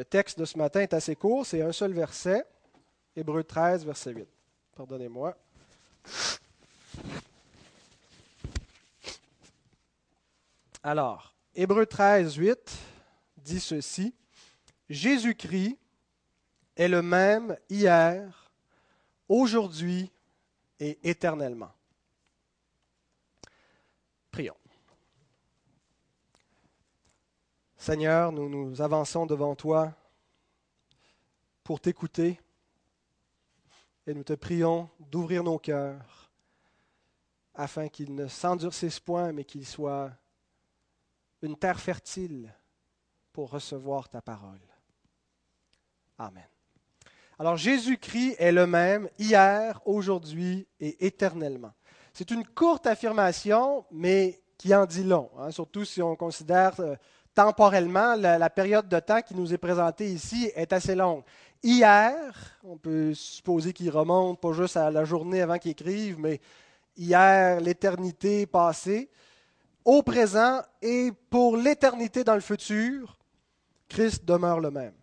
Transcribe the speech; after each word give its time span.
Le 0.00 0.04
texte 0.06 0.38
de 0.38 0.46
ce 0.46 0.56
matin 0.56 0.80
est 0.80 0.94
assez 0.94 1.14
court, 1.14 1.44
c'est 1.44 1.60
un 1.60 1.72
seul 1.72 1.92
verset, 1.92 2.42
Hébreu 3.14 3.44
13, 3.44 3.84
verset 3.84 4.12
8. 4.12 4.26
Pardonnez-moi. 4.74 5.36
Alors, 10.82 11.34
Hébreu 11.54 11.84
13, 11.84 12.34
8 12.34 12.78
dit 13.36 13.60
ceci. 13.60 14.14
Jésus-Christ 14.88 15.76
est 16.76 16.88
le 16.88 17.02
même 17.02 17.58
hier, 17.68 18.50
aujourd'hui 19.28 20.10
et 20.78 20.98
éternellement. 21.02 21.74
Prions. 24.30 24.59
Seigneur, 27.80 28.30
nous 28.30 28.50
nous 28.50 28.82
avançons 28.82 29.24
devant 29.24 29.54
toi 29.54 29.94
pour 31.64 31.80
t'écouter 31.80 32.38
et 34.06 34.12
nous 34.12 34.22
te 34.22 34.34
prions 34.34 34.90
d'ouvrir 34.98 35.42
nos 35.42 35.58
cœurs 35.58 36.30
afin 37.54 37.88
qu'ils 37.88 38.14
ne 38.14 38.28
s'endurcissent 38.28 39.00
point, 39.00 39.32
mais 39.32 39.44
qu'ils 39.44 39.66
soient 39.66 40.10
une 41.40 41.56
terre 41.56 41.80
fertile 41.80 42.54
pour 43.32 43.48
recevoir 43.48 44.10
ta 44.10 44.20
parole. 44.20 44.60
Amen. 46.18 46.48
Alors 47.38 47.56
Jésus-Christ 47.56 48.36
est 48.38 48.52
le 48.52 48.66
même 48.66 49.08
hier, 49.18 49.80
aujourd'hui 49.86 50.68
et 50.80 51.06
éternellement. 51.06 51.72
C'est 52.12 52.30
une 52.30 52.46
courte 52.46 52.86
affirmation, 52.86 53.86
mais 53.90 54.42
qui 54.58 54.74
en 54.74 54.84
dit 54.84 55.04
long, 55.04 55.30
hein, 55.38 55.50
surtout 55.50 55.86
si 55.86 56.02
on 56.02 56.14
considère 56.14 56.78
euh, 56.80 56.94
temporellement 57.34 58.14
la, 58.16 58.50
période 58.50 58.88
de 58.88 58.98
temps 58.98 59.22
qui 59.22 59.34
nous 59.34 59.52
est 59.52 59.58
présentée 59.58 60.06
ici 60.06 60.50
est 60.54 60.72
assez 60.72 60.94
longue. 60.94 61.22
Hier, 61.62 62.14
on 62.64 62.76
peut 62.76 63.14
supposer 63.14 63.72
qu'il 63.72 63.90
remonte 63.90 64.40
pas 64.40 64.52
juste 64.52 64.76
à 64.76 64.90
la 64.90 65.04
journée 65.04 65.42
avant 65.42 65.58
qu'il 65.58 65.72
écrive, 65.72 66.18
mais 66.18 66.40
hier, 66.96 67.60
l'éternité 67.60 68.46
passée, 68.46 69.10
au 69.84 70.02
présent 70.02 70.60
et 70.82 71.12
pour 71.30 71.56
l'éternité 71.56 72.24
dans 72.24 72.34
le 72.34 72.40
futur, 72.40 73.18
Christ 73.88 74.24
demeure 74.24 74.60
le 74.60 74.70
même. 74.70 74.94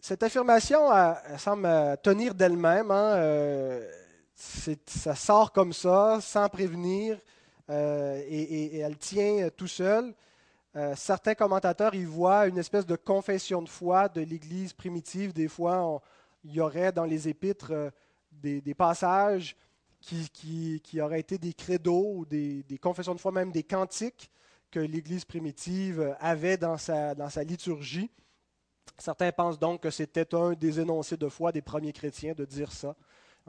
Cette 0.00 0.22
affirmation 0.22 0.88
semble 1.36 1.68
tenir 2.02 2.34
d'elle-même. 2.34 2.90
Hein, 2.90 3.14
euh, 3.16 3.90
ça 4.34 5.14
sort 5.14 5.52
comme 5.52 5.72
ça, 5.72 6.18
sans 6.20 6.48
prévenir, 6.48 7.18
euh, 7.70 8.22
et, 8.28 8.78
elle 8.78 8.98
tient 8.98 9.48
tout 9.56 9.68
seul. 9.68 10.14
Euh, 10.76 10.94
certains 10.96 11.34
commentateurs 11.34 11.94
y 11.94 12.04
voient 12.04 12.46
une 12.46 12.58
espèce 12.58 12.86
de 12.86 12.96
confession 12.96 13.62
de 13.62 13.68
foi 13.68 14.08
de 14.08 14.20
l'Église 14.20 14.72
primitive. 14.72 15.32
Des 15.32 15.48
fois, 15.48 16.02
il 16.44 16.52
y 16.52 16.60
aurait 16.60 16.92
dans 16.92 17.04
les 17.04 17.28
épîtres 17.28 17.92
des, 18.32 18.74
passages 18.74 19.56
qui, 20.00 20.80
auraient 21.00 21.20
été 21.20 21.38
des 21.38 21.52
credos 21.52 22.14
ou 22.14 22.24
des, 22.24 22.62
des, 22.64 22.78
confessions 22.78 23.14
de 23.14 23.20
foi, 23.20 23.32
même 23.32 23.52
des 23.52 23.62
cantiques 23.62 24.30
que 24.70 24.80
l'Église 24.80 25.24
primitive 25.24 26.16
avait 26.20 26.56
dans 26.56 26.76
sa, 26.76 27.14
dans 27.14 27.28
sa 27.28 27.42
liturgie. 27.42 28.10
Certains 28.98 29.32
pensent 29.32 29.58
donc 29.58 29.82
que 29.82 29.90
c'était 29.90 30.34
un 30.34 30.52
des 30.52 30.80
énoncés 30.80 31.16
de 31.16 31.28
foi 31.28 31.52
des 31.52 31.62
premiers 31.62 31.92
chrétiens 31.92 32.34
de 32.34 32.44
dire 32.44 32.70
ça. 32.72 32.96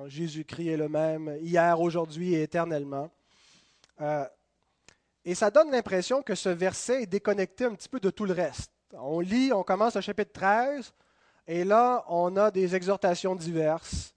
Jésus-Christ 0.08 0.70
est 0.70 0.78
le 0.78 0.90
même 0.90 1.38
hier, 1.42 1.80
aujourd'hui 1.80 2.34
et 2.34 2.44
éternellement. 2.44 3.12
Euh, 4.02 4.26
et 5.24 5.36
ça 5.36 5.52
donne 5.52 5.72
l'impression 5.72 6.22
que 6.24 6.36
ce 6.36 6.50
verset 6.50 7.04
est 7.04 7.08
déconnecté 7.08 7.66
un 7.66 7.76
petit 7.76 7.90
peu 7.90 8.00
de 8.00 8.10
tout 8.10 8.26
le 8.26 8.34
reste. 8.34 8.72
On 8.94 9.20
lit, 9.20 9.54
on 9.54 9.64
commence 9.64 9.96
au 9.96 10.02
chapitre 10.02 10.32
13, 10.34 10.94
et 11.48 11.64
là, 11.64 12.04
on 12.10 12.36
a 12.38 12.52
des 12.52 12.76
exhortations 12.76 13.36
diverses, 13.36 14.14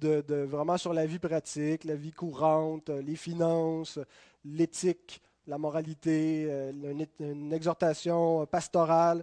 de, 0.00 0.44
vraiment 0.44 0.76
sur 0.76 0.92
la 0.92 1.06
vie 1.06 1.18
pratique, 1.18 1.84
la 1.84 1.94
vie 1.94 2.12
courante, 2.12 2.88
les 2.88 3.16
finances, 3.16 3.98
l'éthique, 4.44 5.20
la 5.46 5.58
moralité, 5.58 6.46
euh, 6.48 7.04
une 7.20 7.52
exhortation 7.52 8.46
pastorale. 8.46 9.22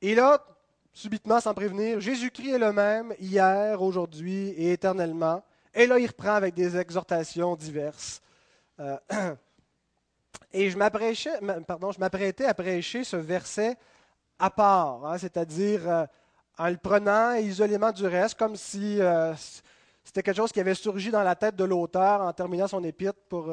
Et 0.00 0.14
là, 0.14 0.44
subitement, 0.92 1.40
sans 1.40 1.54
prévenir, 1.54 2.00
Jésus-Christ 2.00 2.50
est 2.50 2.58
le 2.58 2.72
même 2.72 3.14
hier, 3.20 3.80
aujourd'hui 3.82 4.48
et 4.50 4.72
éternellement. 4.72 5.42
Et 5.74 5.86
là, 5.86 5.98
il 5.98 6.06
reprend 6.06 6.34
avec 6.34 6.54
des 6.54 6.76
exhortations 6.76 7.54
diverses. 7.54 8.20
Euh, 8.80 8.96
et 10.52 10.70
je 10.70 10.78
m'apprêtais 10.78 12.44
à 12.44 12.54
prêcher 12.54 13.04
ce 13.04 13.16
verset 13.16 13.76
à 14.38 14.50
part, 14.50 15.04
hein, 15.04 15.18
c'est-à-dire 15.18 15.88
euh, 15.90 16.06
en 16.58 16.68
le 16.68 16.76
prenant 16.76 17.34
isolément 17.34 17.90
du 17.90 18.06
reste, 18.06 18.38
comme 18.38 18.54
si 18.54 19.00
euh, 19.00 19.34
c'était 20.04 20.22
quelque 20.22 20.36
chose 20.36 20.52
qui 20.52 20.60
avait 20.60 20.74
surgi 20.74 21.10
dans 21.10 21.24
la 21.24 21.34
tête 21.34 21.56
de 21.56 21.64
l'auteur 21.64 22.20
en 22.20 22.32
terminant 22.32 22.68
son 22.68 22.84
épître 22.84 23.18
pour 23.28 23.46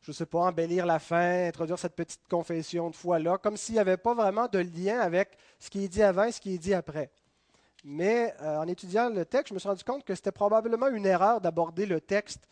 je 0.00 0.12
ne 0.12 0.14
sais 0.14 0.26
pas, 0.26 0.38
embellir 0.38 0.86
la 0.86 1.00
fin, 1.00 1.46
introduire 1.48 1.78
cette 1.78 1.96
petite 1.96 2.26
confession 2.28 2.88
de 2.88 2.94
foi-là, 2.94 3.36
comme 3.38 3.56
s'il 3.56 3.74
n'y 3.74 3.80
avait 3.80 3.96
pas 3.96 4.14
vraiment 4.14 4.46
de 4.46 4.58
lien 4.58 5.00
avec 5.00 5.36
ce 5.58 5.70
qui 5.70 5.84
est 5.84 5.88
dit 5.88 6.02
avant 6.02 6.24
et 6.24 6.32
ce 6.32 6.40
qui 6.40 6.54
est 6.54 6.58
dit 6.58 6.72
après. 6.72 7.10
Mais 7.84 8.32
en 8.40 8.66
étudiant 8.68 9.08
le 9.08 9.24
texte, 9.24 9.48
je 9.48 9.54
me 9.54 9.58
suis 9.58 9.68
rendu 9.68 9.82
compte 9.82 10.04
que 10.04 10.14
c'était 10.14 10.30
probablement 10.30 10.88
une 10.88 11.04
erreur 11.04 11.40
d'aborder 11.40 11.84
le 11.84 12.00
texte 12.00 12.48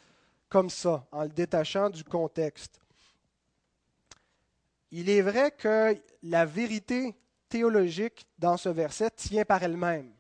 comme 0.49 0.71
ça, 0.71 1.07
en 1.12 1.23
le 1.23 1.29
détachant 1.29 1.91
du 1.91 2.05
contexte. 2.05 2.81
Il 4.91 5.11
est 5.11 5.23
vrai 5.23 5.51
que 5.51 5.97
la 6.23 6.45
vérité 6.45 7.15
théologique 7.49 8.27
dans 8.39 8.57
ce 8.57 8.69
verset 8.69 9.11
tient 9.11 9.45
par 9.45 9.62
elle-même. 9.62 10.12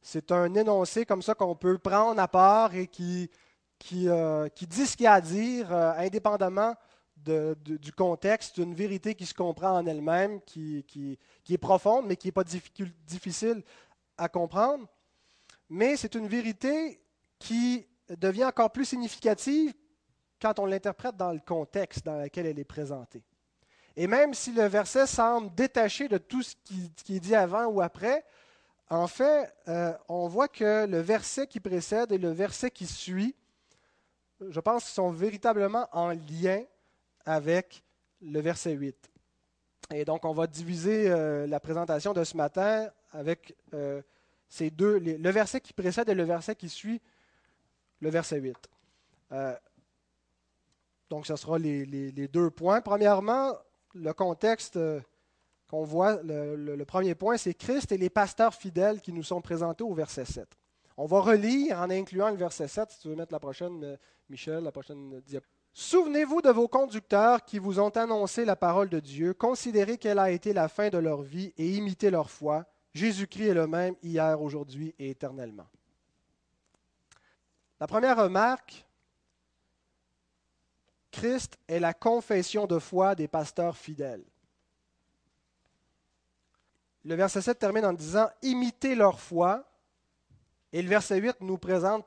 C'est 0.00 0.32
un 0.32 0.52
énoncé 0.54 1.06
comme 1.06 1.22
ça 1.22 1.34
qu'on 1.34 1.54
peut 1.54 1.78
prendre 1.78 2.20
à 2.20 2.26
part 2.26 2.74
et 2.74 2.88
qui 2.88 3.30
euh, 3.94 4.48
qui, 4.48 4.66
dit 4.66 4.86
ce 4.86 4.96
qu'il 4.96 5.04
y 5.04 5.06
a 5.06 5.14
à 5.14 5.20
dire, 5.20 5.72
euh, 5.72 5.92
indépendamment 5.96 6.74
du 7.16 7.92
contexte, 7.92 8.58
une 8.58 8.74
vérité 8.74 9.14
qui 9.14 9.26
se 9.26 9.34
comprend 9.34 9.76
en 9.76 9.86
elle-même, 9.86 10.40
qui, 10.42 10.84
est 11.48 11.58
profonde, 11.58 12.06
mais 12.06 12.16
qui 12.16 12.28
n'est 12.28 12.32
pas 12.32 12.42
difficile 13.06 13.62
à 14.18 14.28
comprendre. 14.28 14.86
Mais 15.68 15.96
c'est 15.96 16.16
une 16.16 16.26
vérité 16.26 17.00
qui 17.38 17.86
devient 18.16 18.44
encore 18.44 18.70
plus 18.70 18.84
significative 18.84 19.72
quand 20.40 20.58
on 20.58 20.66
l'interprète 20.66 21.16
dans 21.16 21.32
le 21.32 21.40
contexte 21.40 22.04
dans 22.04 22.20
lequel 22.20 22.46
elle 22.46 22.58
est 22.58 22.64
présentée. 22.64 23.22
Et 23.96 24.06
même 24.06 24.34
si 24.34 24.52
le 24.52 24.64
verset 24.64 25.06
semble 25.06 25.54
détaché 25.54 26.08
de 26.08 26.18
tout 26.18 26.42
ce 26.42 26.54
qui, 26.64 27.16
est 27.16 27.20
dit 27.20 27.34
avant 27.34 27.66
ou 27.66 27.80
après, 27.80 28.24
en 28.88 29.06
fait, 29.06 29.52
euh, 29.68 29.92
on 30.08 30.28
voit 30.28 30.48
que 30.48 30.86
le 30.86 31.00
verset 31.00 31.46
qui 31.46 31.60
précède 31.60 32.12
et 32.12 32.18
le 32.18 32.30
verset 32.30 32.70
qui 32.70 32.86
suit 32.86 33.36
je 34.50 34.60
pense 34.60 34.84
sont 34.84 35.10
véritablement 35.10 35.88
en 35.92 36.10
lien 36.10 36.62
avec 37.24 37.84
le 38.20 38.40
verset 38.40 38.72
8. 38.72 39.10
Et 39.94 40.04
donc, 40.04 40.24
on 40.24 40.32
va 40.32 40.46
diviser 40.46 41.10
euh, 41.10 41.46
la 41.46 41.60
présentation 41.60 42.12
de 42.12 42.24
ce 42.24 42.36
matin 42.36 42.88
avec 43.12 43.56
euh, 43.74 44.00
ces 44.48 44.70
deux, 44.70 44.98
le 44.98 45.30
verset 45.30 45.60
qui 45.60 45.72
précède 45.72 46.08
et 46.08 46.14
le 46.14 46.24
verset 46.24 46.56
qui 46.56 46.68
suit 46.68 47.00
le 48.02 48.10
verset 48.10 48.38
8. 48.38 48.56
Euh, 49.32 49.54
donc, 51.08 51.26
ce 51.26 51.36
sera 51.36 51.58
les, 51.58 52.12
deux 52.28 52.50
points. 52.50 52.82
Premièrement, 52.82 53.54
le 53.94 54.12
contexte 54.12 54.78
qu'on 55.68 55.84
voit, 55.84 56.20
le 56.22 56.84
premier 56.84 57.14
point, 57.14 57.38
c'est 57.38 57.54
Christ 57.54 57.92
et 57.92 57.98
les 57.98 58.10
pasteurs 58.10 58.54
fidèles 58.54 59.00
qui 59.00 59.12
nous 59.12 59.22
sont 59.22 59.40
présentés 59.40 59.84
au 59.84 59.94
verset 59.94 60.26
7. 60.26 60.46
On 60.96 61.06
va 61.06 61.20
relire 61.20 61.78
en 61.80 61.90
incluant 61.90 62.30
le 62.30 62.36
verset 62.36 62.68
7, 62.68 62.90
si 62.90 62.98
tu 63.00 63.08
veux 63.08 63.16
mettre 63.16 63.32
la 63.32 63.40
prochaine, 63.40 63.82
euh, 63.82 63.96
Michel, 64.28 64.62
la 64.62 64.72
prochaine 64.72 65.20
diapositive. 65.26 65.48
Souvenez-vous 65.74 66.42
de 66.42 66.50
vos 66.50 66.68
conducteurs 66.68 67.44
qui 67.44 67.58
vous 67.58 67.80
ont 67.80 67.88
annoncé 67.88 68.44
la 68.44 68.56
parole 68.56 68.90
de 68.90 69.00
Dieu, 69.00 69.32
considérez 69.32 69.96
quelle 69.96 70.18
a 70.18 70.30
été 70.30 70.52
la 70.52 70.68
fin 70.68 70.90
de 70.90 70.98
leur 70.98 71.22
vie 71.22 71.54
et 71.56 71.70
imitez 71.70 72.10
leur 72.10 72.30
foi. 72.30 72.66
Jésus-Christ 72.92 73.48
est 73.48 73.54
le 73.54 73.66
même 73.66 73.94
hier, 74.02 74.40
aujourd'hui 74.42 74.94
et 74.98 75.10
éternellement. 75.10 75.66
La 77.82 77.88
première 77.88 78.16
remarque, 78.16 78.86
Christ 81.10 81.58
est 81.66 81.80
la 81.80 81.92
confession 81.92 82.68
de 82.68 82.78
foi 82.78 83.16
des 83.16 83.26
pasteurs 83.26 83.76
fidèles. 83.76 84.22
Le 87.04 87.16
verset 87.16 87.42
7 87.42 87.58
termine 87.58 87.84
en 87.84 87.92
disant 87.92 88.30
Imitez 88.40 88.94
leur 88.94 89.18
foi 89.18 89.68
et 90.72 90.80
le 90.80 90.88
verset 90.88 91.18
8 91.18 91.40
nous 91.40 91.58
présente 91.58 92.06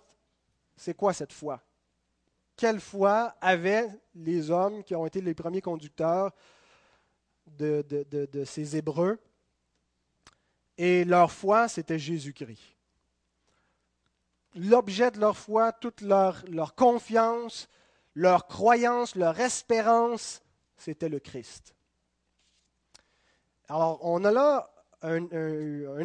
c'est 0.78 0.94
quoi 0.94 1.12
cette 1.12 1.34
foi? 1.34 1.62
Quelle 2.56 2.80
foi 2.80 3.36
avaient 3.42 3.90
les 4.16 4.50
hommes 4.50 4.82
qui 4.82 4.96
ont 4.96 5.06
été 5.06 5.20
les 5.20 5.34
premiers 5.34 5.60
conducteurs 5.60 6.32
de, 7.48 7.84
ces 8.46 8.78
Hébreux? 8.78 9.20
Et 10.78 11.04
leur 11.04 11.34
foi, 11.34 11.68
c'était 11.68 12.00
Jésus-Christ. 12.00 12.75
L'objet 14.56 15.12
de 15.12 15.20
leur 15.20 15.38
foi, 15.38 15.72
toute 15.74 16.02
leur, 16.02 16.44
confiance, 16.76 17.68
leur 18.14 18.48
croyance, 18.48 19.16
leur 19.16 19.40
espérance, 19.40 20.42
c'était 20.78 21.10
le 21.10 21.20
Christ. 21.20 21.76
Alors, 23.68 24.00
on 24.02 24.24
a 24.24 24.32
là 24.32 24.72
un, 25.02 25.28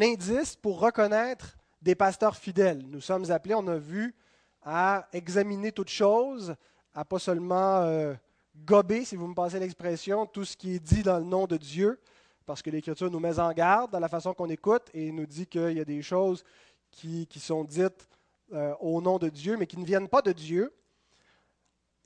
indice 0.02 0.56
pour 0.56 0.80
reconnaître 0.80 1.56
des 1.80 1.94
pasteurs 1.94 2.36
fidèles. 2.36 2.84
Nous 2.88 3.00
sommes 3.00 3.30
appelés, 3.30 3.54
on 3.54 3.66
a 3.68 3.78
vu, 3.78 4.14
à 4.62 5.08
examiner 5.12 5.72
toutes 5.72 5.88
choses, 5.88 6.54
à 6.94 7.04
pas 7.04 7.18
seulement 7.18 7.82
euh, 7.82 8.14
gober, 8.64 9.04
si 9.04 9.16
vous 9.16 9.26
me 9.26 9.34
passez 9.34 9.58
l'expression, 9.58 10.26
tout 10.26 10.44
ce 10.44 10.56
qui 10.56 10.74
est 10.74 10.80
dit 10.80 11.02
dans 11.02 11.18
le 11.18 11.24
nom 11.24 11.46
de 11.46 11.56
Dieu, 11.56 11.98
parce 12.44 12.62
que 12.62 12.70
l'Écriture 12.70 13.10
nous 13.10 13.20
met 13.20 13.38
en 13.38 13.52
garde 13.52 13.92
dans 13.92 14.00
la 14.00 14.08
façon 14.08 14.34
qu'on 14.34 14.48
écoute 14.48 14.90
et 14.92 15.12
nous 15.12 15.26
dit 15.26 15.46
qu'il 15.46 15.72
y 15.72 15.80
a 15.80 15.84
des 15.84 16.02
choses 16.02 16.44
qui, 16.90 17.28
sont 17.36 17.64
dites 17.64 18.08
euh, 18.52 18.74
au 18.80 19.00
nom 19.00 19.18
de 19.18 19.28
Dieu, 19.28 19.56
mais 19.56 19.66
qui 19.66 19.78
ne 19.78 19.84
viennent 19.84 20.08
pas 20.08 20.22
de 20.22 20.32
Dieu. 20.32 20.72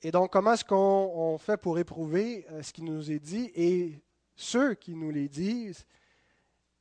Et 0.01 0.11
donc, 0.11 0.31
comment 0.31 0.53
est-ce 0.53 0.65
qu'on 0.65 1.37
fait 1.39 1.57
pour 1.57 1.79
éprouver 1.79 2.45
euh, 2.51 2.61
ce 2.61 2.71
qui 2.71 2.83
nous 2.83 3.11
est 3.11 3.19
dit? 3.19 3.51
Et 3.55 3.99
ceux 4.35 4.75
qui 4.75 4.95
nous 4.95 5.09
les 5.09 5.27
disent? 5.27 5.85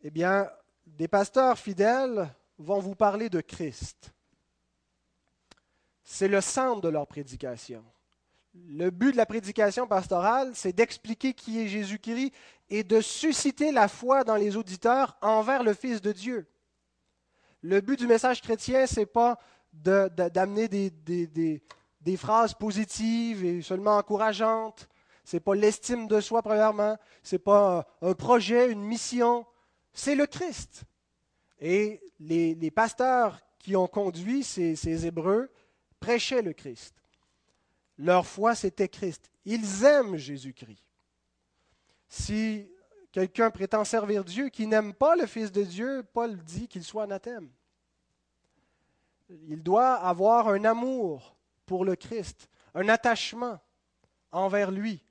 Eh 0.02 0.11
bien, 0.11 0.50
des 0.87 1.08
pasteurs 1.08 1.58
fidèles 1.58 2.28
vont 2.58 2.81
vous 2.81 2.94
parler 2.94 3.31
de 3.31 3.40
Christ. 3.40 4.12
C'est 6.02 6.28
le 6.28 6.40
centre 6.40 6.82
de 6.82 6.88
leur 6.88 7.06
prédication. 7.06 7.82
Le 8.69 8.90
but 8.90 9.12
de 9.12 9.16
la 9.16 9.26
prédication 9.26 9.87
pastorale, 9.87 10.52
c'est 10.55 10.72
d'expliquer 10.72 11.32
qui 11.32 11.61
est 11.61 11.69
Jésus-Christ 11.69 12.32
et 12.69 12.84
de 12.84 13.00
susciter 13.00 13.72
la 13.72 13.88
foi 13.88 14.22
dans 14.22 14.37
les 14.37 14.56
auditeurs 14.56 15.16
envers 15.22 15.62
le 15.62 15.75
Fils 15.75 16.00
de 16.00 16.12
Dieu. 16.12 16.46
Le 17.62 17.81
but 17.81 17.99
du 17.99 18.06
message 18.06 18.43
chrétien, 18.43 18.87
ce 18.87 19.00
n'est 19.00 19.06
pas 19.06 19.38
d'amener 19.82 20.69
des, 20.69 22.17
phrases 22.17 22.55
positives 22.55 23.44
et 23.44 23.62
seulement 23.62 23.97
encourageantes. 23.97 24.88
Ce 25.25 25.37
n'est 25.37 25.41
pas 25.41 25.55
l'estime 25.55 26.06
de 26.06 26.21
soi, 26.21 26.43
premièrement. 26.43 26.97
Ce 27.23 27.35
n'est 27.35 27.41
pas 27.41 27.87
un 28.03 28.15
projet, 28.15 28.71
une 28.71 28.82
mission. 28.82 29.47
C'est 29.93 30.15
le 30.15 30.26
Christ. 30.26 30.85
Et 31.61 32.00
les, 32.21 32.71
pasteurs 32.71 33.41
qui 33.59 33.75
ont 33.76 33.87
conduit 33.87 34.43
ces 34.43 35.06
Hébreux 35.06 35.50
prêchaient 36.00 36.43
le 36.43 36.53
Christ. 36.53 36.94
Leur 37.99 38.26
foi, 38.26 38.55
c'était 38.55 38.88
Christ. 38.88 39.31
Ils 39.44 39.85
aiment 39.85 40.17
Jésus-Christ. 40.17 40.85
Si 42.09 42.69
quelqu'un 43.12 43.50
prétend 43.50 43.85
servir 43.85 44.25
Dieu 44.25 44.49
qui 44.49 44.67
n'aime 44.67 44.93
pas 44.93 45.17
le 45.17 45.26
Fils 45.26 45.53
de 45.53 45.62
Dieu, 45.62 46.03
Paul 46.12 46.37
dit 46.37 46.69
qu'il 46.69 46.85
soit 46.85 47.05
anathème. 47.05 47.49
Il 49.29 49.62
doit 49.62 49.94
avoir 49.94 50.49
un 50.49 50.65
amour 50.65 51.37
pour 51.67 51.85
le 51.85 51.97
Christ, 51.97 52.49
un 52.75 52.88
attachement 52.88 53.61
envers 54.32 54.71
lui, 54.71 55.03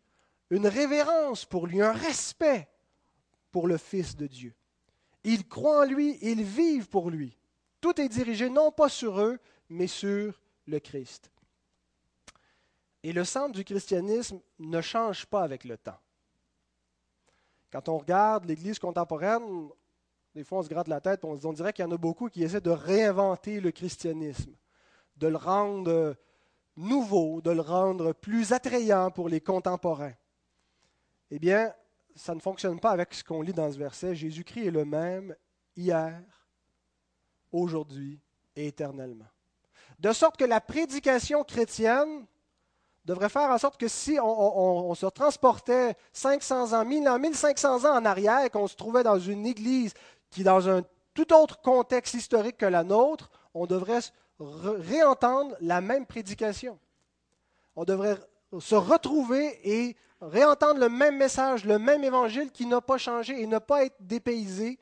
une 0.49 0.67
révérence 0.67 1.45
pour 1.45 1.67
lui, 1.67 1.81
un 1.81 1.93
respect 1.93 2.69
pour 3.51 3.67
le 3.67 3.77
Fils 3.77 4.15
de 4.15 4.27
Dieu. 4.27 4.53
Ils 5.23 5.47
croient 5.47 5.81
en 5.81 5.85
lui, 5.85 6.17
ils 6.21 6.43
vivent 6.43 6.89
pour 6.89 7.09
lui. 7.09 7.37
Tout 7.81 7.99
est 7.99 8.09
dirigé 8.09 8.49
non 8.49 8.71
pas 8.71 8.89
sur 8.89 9.19
eux, 9.19 9.39
mais 9.69 9.87
sur 9.87 10.39
le 10.67 10.79
Christ. 10.79 11.31
Et 13.03 13.11
le 13.11 13.25
centre 13.25 13.51
du 13.51 13.63
christianisme 13.63 14.39
ne 14.59 14.81
change 14.81 15.25
pas 15.25 15.43
avec 15.43 15.65
le 15.65 15.77
temps. 15.77 15.99
Quand 17.71 17.89
on 17.89 17.97
regarde 17.97 18.45
l'Église 18.45 18.79
contemporaine, 18.79 19.69
des 20.35 20.43
fois 20.43 20.59
on 20.59 20.63
se 20.63 20.69
gratte 20.69 20.87
la 20.87 21.01
tête, 21.01 21.23
on, 21.23 21.39
on 21.43 21.53
dirait 21.53 21.73
qu'il 21.73 21.85
y 21.85 21.87
en 21.87 21.91
a 21.91 21.97
beaucoup 21.97 22.29
qui 22.29 22.43
essaient 22.43 22.61
de 22.61 22.69
réinventer 22.71 23.59
le 23.59 23.71
christianisme, 23.71 24.55
de 25.17 25.27
le 25.27 25.37
rendre 25.37 26.15
nouveau, 26.75 27.41
de 27.41 27.51
le 27.51 27.61
rendre 27.61 28.13
plus 28.13 28.51
attrayant 28.51 29.11
pour 29.11 29.29
les 29.29 29.41
contemporains. 29.41 30.13
Eh 31.29 31.39
bien, 31.39 31.73
ça 32.15 32.35
ne 32.35 32.39
fonctionne 32.39 32.79
pas 32.79 32.91
avec 32.91 33.13
ce 33.13 33.23
qu'on 33.23 33.41
lit 33.41 33.53
dans 33.53 33.71
ce 33.71 33.77
verset. 33.77 34.15
Jésus-Christ 34.15 34.67
est 34.67 34.71
le 34.71 34.85
même 34.85 35.35
hier, 35.75 36.21
aujourd'hui 37.51 38.19
et 38.55 38.67
éternellement. 38.67 39.27
De 39.99 40.11
sorte 40.11 40.37
que 40.37 40.45
la 40.45 40.61
prédication 40.61 41.43
chrétienne 41.43 42.25
devrait 43.05 43.29
faire 43.29 43.49
en 43.49 43.57
sorte 43.57 43.79
que 43.79 43.87
si 43.87 44.17
on, 44.21 44.93
se 44.95 45.05
transportait 45.07 45.95
500 46.13 46.73
ans, 46.73 46.85
1000 46.85 47.09
ans, 47.09 47.19
1500 47.19 47.85
ans 47.85 47.97
en 47.97 48.05
arrière, 48.05 48.49
qu'on 48.49 48.67
se 48.67 48.75
trouvait 48.75 49.03
dans 49.03 49.19
une 49.19 49.45
église 49.45 49.93
qui, 50.33 50.43
dans 50.43 50.67
un 50.67 50.83
tout 51.13 51.31
autre 51.33 51.61
contexte 51.61 52.15
historique 52.15 52.57
que 52.57 52.65
la 52.65 52.83
nôtre, 52.83 53.29
on 53.53 53.67
devrait 53.67 54.01
réentendre 54.39 55.55
la 55.61 55.79
même 55.79 56.05
prédication. 56.05 56.79
On 57.75 57.85
devrait 57.85 58.17
se 58.59 58.75
retrouver 58.75 59.59
et 59.63 59.95
réentendre 60.21 60.79
le 60.79 60.89
même 60.89 61.17
message, 61.17 61.65
le 61.65 61.77
même 61.77 62.03
évangile 62.03 62.51
qui 62.51 62.65
n'a 62.65 62.81
pas 62.81 62.97
changé 62.97 63.41
et 63.41 63.47
ne 63.47 63.59
pas 63.59 63.85
être 63.85 63.97
dépaysé. 63.99 64.79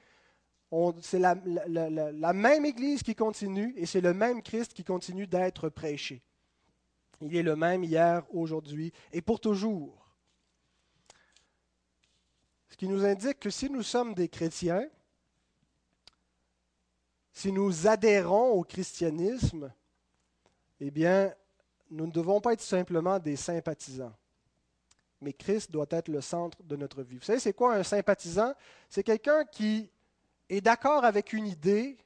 C'est 1.02 1.20
la, 1.20 1.36
la 1.68 2.34
même 2.34 2.66
Église 2.66 3.04
qui 3.04 3.14
continue 3.14 3.74
et 3.76 3.86
c'est 3.86 4.00
le 4.00 4.14
même 4.14 4.42
Christ 4.42 4.74
qui 4.74 4.86
continue 4.86 5.28
d'être 5.28 5.68
prêché. 5.68 6.22
Il 7.20 7.36
est 7.36 7.44
le 7.44 7.58
même 7.58 7.84
hier, 7.84 8.24
aujourd'hui 8.34 8.94
et 9.12 9.22
pour 9.22 9.42
toujours. 9.42 10.08
Ce 12.70 12.78
qui 12.78 12.88
nous 12.88 13.04
indique 13.04 13.40
que 13.40 13.50
si 13.50 13.70
nous 13.70 13.84
sommes 13.84 14.14
des 14.14 14.30
chrétiens, 14.30 14.88
si 17.34 17.52
nous 17.52 17.88
adhérons 17.88 18.52
au 18.52 18.64
christianisme, 18.64 19.72
eh 20.80 20.92
bien, 20.92 21.34
nous 21.90 22.08
ne 22.08 22.12
devons 22.12 22.42
pas 22.42 22.54
être 22.54 22.62
simplement 22.62 23.20
des 23.20 23.36
sympathisants. 23.36 24.14
Mais 25.22 25.34
Christ 25.34 25.70
doit 25.70 25.86
être 25.92 26.08
le 26.08 26.22
centre 26.22 26.58
de 26.64 26.76
notre 26.76 27.04
vie. 27.04 27.18
Vous 27.18 27.24
savez, 27.24 27.40
c'est 27.40 27.54
quoi 27.54 27.76
un 27.76 27.84
sympathisant? 27.84 28.54
C'est 28.90 29.04
quelqu'un 29.04 29.46
qui 29.46 29.90
est 30.50 30.62
d'accord 30.62 31.06
avec 31.06 31.34
une 31.34 31.46
idée, 31.46 31.98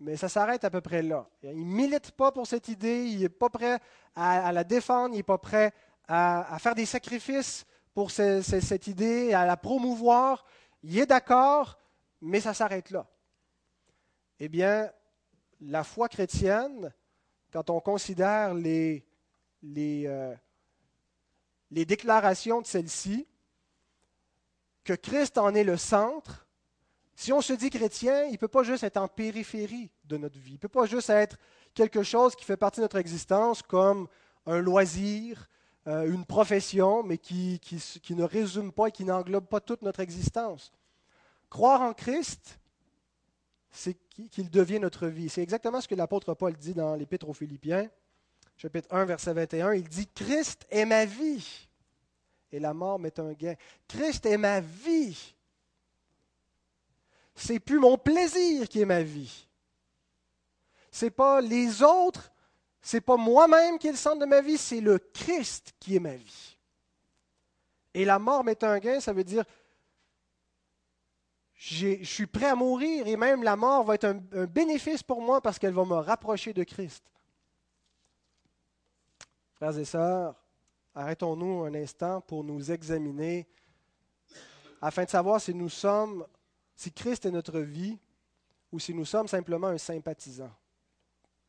mais 0.00 0.16
ça 0.16 0.28
s'arrête 0.28 0.64
à 0.64 0.70
peu 0.70 0.80
près 0.80 1.02
là. 1.02 1.28
Il 1.42 1.50
ne 1.50 1.74
milite 1.74 2.10
pas 2.10 2.32
pour 2.32 2.46
cette 2.46 2.68
idée, 2.68 3.04
il 3.06 3.20
n'est 3.20 3.28
pas 3.28 3.48
prêt 3.48 3.78
à, 4.14 4.52
la 4.52 4.64
défendre, 4.64 5.14
il 5.14 5.18
n'est 5.18 5.22
pas 5.22 5.38
prêt 5.38 5.72
à, 6.08 6.56
faire 6.58 6.74
des 6.74 6.86
sacrifices 6.86 7.64
pour 7.94 8.10
cette 8.10 8.86
idée, 8.88 9.32
à 9.32 9.46
la 9.46 9.56
promouvoir. 9.56 10.44
Il 10.82 10.98
est 10.98 11.06
d'accord, 11.06 11.78
mais 12.20 12.40
ça 12.40 12.52
s'arrête 12.52 12.90
là. 12.90 13.06
Eh 14.38 14.48
bien, 14.48 14.90
la 15.60 15.84
foi 15.84 16.08
chrétienne, 16.08 16.92
quand 17.52 17.70
on 17.70 17.80
considère 17.80 18.52
les, 18.54 19.04
euh, 19.64 20.34
les 21.70 21.84
déclarations 21.84 22.60
de 22.60 22.66
celle-ci, 22.66 23.26
que 24.84 24.92
Christ 24.92 25.38
en 25.38 25.54
est 25.54 25.64
le 25.64 25.76
centre, 25.76 26.46
si 27.14 27.32
on 27.32 27.40
se 27.40 27.54
dit 27.54 27.70
chrétien, 27.70 28.24
il 28.24 28.32
ne 28.32 28.36
peut 28.36 28.46
pas 28.46 28.62
juste 28.62 28.84
être 28.84 28.98
en 28.98 29.08
périphérie 29.08 29.90
de 30.04 30.18
notre 30.18 30.38
vie. 30.38 30.50
Il 30.50 30.54
ne 30.54 30.58
peut 30.58 30.68
pas 30.68 30.84
juste 30.84 31.08
être 31.08 31.38
quelque 31.72 32.02
chose 32.02 32.36
qui 32.36 32.44
fait 32.44 32.58
partie 32.58 32.80
de 32.80 32.84
notre 32.84 32.98
existence 32.98 33.62
comme 33.62 34.06
un 34.44 34.60
loisir, 34.60 35.48
euh, 35.86 36.12
une 36.12 36.26
profession, 36.26 37.02
mais 37.02 37.16
qui, 37.16 37.58
qui, 37.60 38.14
ne 38.14 38.22
résume 38.22 38.70
pas 38.70 38.88
et 38.88 38.92
qui 38.92 39.04
n'englobe 39.04 39.46
pas 39.46 39.60
toute 39.60 39.82
notre 39.82 40.00
existence. 40.00 40.72
Croire 41.48 41.80
en 41.80 41.94
Christ, 41.94 42.58
c'est 43.70 43.96
qu'il 44.30 44.50
devient 44.50 44.80
notre 44.80 45.06
vie. 45.06 45.28
C'est 45.28 45.42
exactement 45.42 45.80
ce 45.80 45.88
que 45.88 45.94
l'apôtre 45.94 46.34
Paul 46.34 46.54
dit 46.54 46.74
dans 46.74 46.94
l'Épître 46.94 47.28
aux 47.28 47.34
Philippiens, 47.34 47.88
chapitre 48.56 48.88
1, 48.90 49.04
verset 49.04 49.32
21. 49.32 49.74
Il 49.74 49.88
dit, 49.88 50.08
Christ 50.14 50.66
est 50.70 50.84
ma 50.84 51.04
vie 51.04 51.68
et 52.52 52.58
la 52.58 52.74
mort 52.74 52.98
m'est 52.98 53.18
un 53.18 53.32
gain. 53.32 53.54
Christ 53.88 54.26
est 54.26 54.38
ma 54.38 54.60
vie 54.60 55.34
c'est 57.36 57.60
plus 57.60 57.78
mon 57.78 57.98
plaisir 57.98 58.66
qui 58.68 58.80
est 58.80 58.86
ma 58.86 59.02
vie. 59.02 59.46
C'est 60.90 61.10
pas 61.10 61.42
les 61.42 61.82
autres, 61.82 62.32
c'est 62.80 63.02
pas 63.02 63.18
moi-même 63.18 63.78
qui 63.78 63.88
est 63.88 63.92
le 63.92 63.98
centre 63.98 64.18
de 64.18 64.24
ma 64.24 64.40
vie, 64.40 64.56
c'est 64.56 64.80
le 64.80 64.98
Christ 64.98 65.74
qui 65.78 65.96
est 65.96 66.00
ma 66.00 66.16
vie. 66.16 66.56
Et 67.92 68.06
la 68.06 68.18
mort 68.18 68.42
m'est 68.42 68.64
un 68.64 68.78
gain, 68.78 69.00
ça 69.00 69.12
veut 69.12 69.24
dire 69.24 69.44
je 71.56 72.04
suis 72.04 72.26
prêt 72.26 72.46
à 72.46 72.54
mourir 72.54 73.06
et 73.06 73.16
même 73.16 73.42
la 73.42 73.56
mort 73.56 73.82
va 73.84 73.94
être 73.94 74.04
un, 74.04 74.46
bénéfice 74.46 75.02
pour 75.02 75.22
moi 75.22 75.40
parce 75.40 75.58
qu'elle 75.58 75.72
va 75.72 75.84
me 75.84 75.94
rapprocher 75.94 76.52
de 76.52 76.62
Christ. 76.64 77.02
Frères 79.54 79.78
et 79.78 79.86
sœurs, 79.86 80.34
arrêtons-nous 80.94 81.64
un 81.64 81.74
instant 81.74 82.20
pour 82.20 82.44
nous 82.44 82.70
examiner 82.70 83.48
afin 84.82 85.04
de 85.04 85.10
savoir 85.10 85.40
si 85.40 85.54
nous 85.54 85.70
sommes 85.70 86.26
si 86.74 86.92
Christ 86.92 87.24
est 87.24 87.30
notre 87.30 87.60
vie 87.60 87.98
ou 88.70 88.78
si 88.78 88.92
nous 88.92 89.06
sommes 89.06 89.28
simplement 89.28 89.68
un 89.68 89.78
sympathisant 89.78 90.52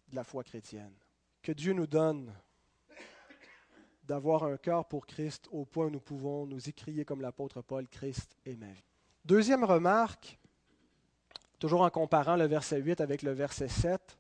de 0.07 0.15
la 0.15 0.23
foi 0.23 0.41
chrétienne. 0.41 0.95
Que 1.41 1.51
Dieu 1.51 1.73
nous 1.73 1.87
donne 1.87 2.33
d'avoir 4.03 4.45
un 4.45 4.55
cœur 4.55 4.85
pour 4.85 5.05
Christ 5.05 5.49
au 5.51 5.65
point 5.65 5.87
où 5.87 5.89
nous 5.89 5.99
pouvons 5.99 6.45
nous 6.45 6.69
écrier 6.69 7.03
comme 7.03 7.19
l'apôtre 7.19 7.61
Paul, 7.61 7.89
Christ 7.89 8.37
est 8.45 8.55
ma 8.55 8.71
vie. 8.71 8.86
Deuxième 9.27 9.65
remarque, 9.65 10.39
toujours 11.59 11.81
en 11.81 11.89
comparant 11.89 12.37
le 12.37 12.45
verset 12.45 12.79
8 12.79 13.01
avec 13.01 13.23
le 13.23 13.33
verset 13.33 13.67
7, 13.67 14.17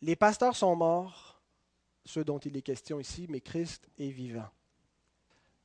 les 0.00 0.16
pasteurs 0.16 0.56
sont 0.56 0.74
morts, 0.74 1.42
ceux 2.06 2.24
dont 2.24 2.38
il 2.38 2.56
est 2.56 2.62
question 2.62 2.98
ici, 2.98 3.26
mais 3.28 3.42
Christ 3.42 3.86
est 3.98 4.08
vivant. 4.08 4.48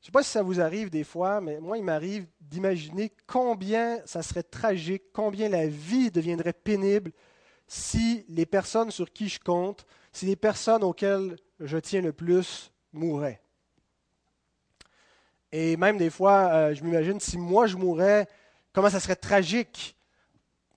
Je 0.02 0.04
ne 0.04 0.06
sais 0.08 0.12
pas 0.12 0.24
si 0.24 0.30
ça 0.30 0.44
vous 0.44 0.60
arrive 0.60 0.90
des 0.90 1.06
fois, 1.06 1.40
mais 1.40 1.62
moi, 1.62 1.78
il 1.78 1.86
m'arrive 1.86 2.28
d'imaginer 2.42 3.14
combien 3.28 4.06
ça 4.06 4.22
serait 4.22 4.44
tragique, 4.44 5.14
combien 5.14 5.48
la 5.48 5.68
vie 5.68 6.12
deviendrait 6.12 6.52
pénible 6.52 7.14
si 7.66 8.26
les 8.28 8.46
personnes 8.46 8.92
sur 8.92 9.14
qui 9.14 9.30
je 9.30 9.40
compte, 9.40 9.86
si 10.12 10.26
les 10.26 10.36
personnes 10.36 10.84
auxquelles 10.84 11.38
je 11.62 11.78
tiens 11.78 12.02
le 12.02 12.12
plus 12.12 12.74
mourraient. 12.92 13.42
Et 15.52 15.78
même 15.78 15.98
des 15.98 16.10
fois, 16.10 16.50
euh, 16.52 16.76
je 16.76 16.84
m'imagine 16.84 17.20
si 17.20 17.38
moi 17.38 17.68
je 17.68 17.76
mourais, 17.76 18.28
comment 18.74 18.90
ça 18.90 19.00
serait 19.00 19.16
tragique, 19.16 19.98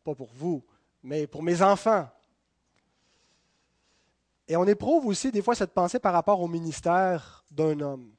pas 0.02 0.14
pour 0.14 0.30
vous, 0.34 0.64
mais 1.02 1.26
pour 1.26 1.42
mes 1.42 1.62
enfants. 1.62 2.08
Et 4.48 4.56
on 4.56 4.66
éprouve 4.66 5.06
aussi 5.06 5.30
des 5.30 5.42
fois 5.42 5.54
cette 5.54 5.72
pensée 5.72 5.98
par 5.98 6.12
rapport 6.12 6.40
au 6.40 6.48
ministère 6.48 7.44
d'un 7.50 7.80
homme 7.80 8.14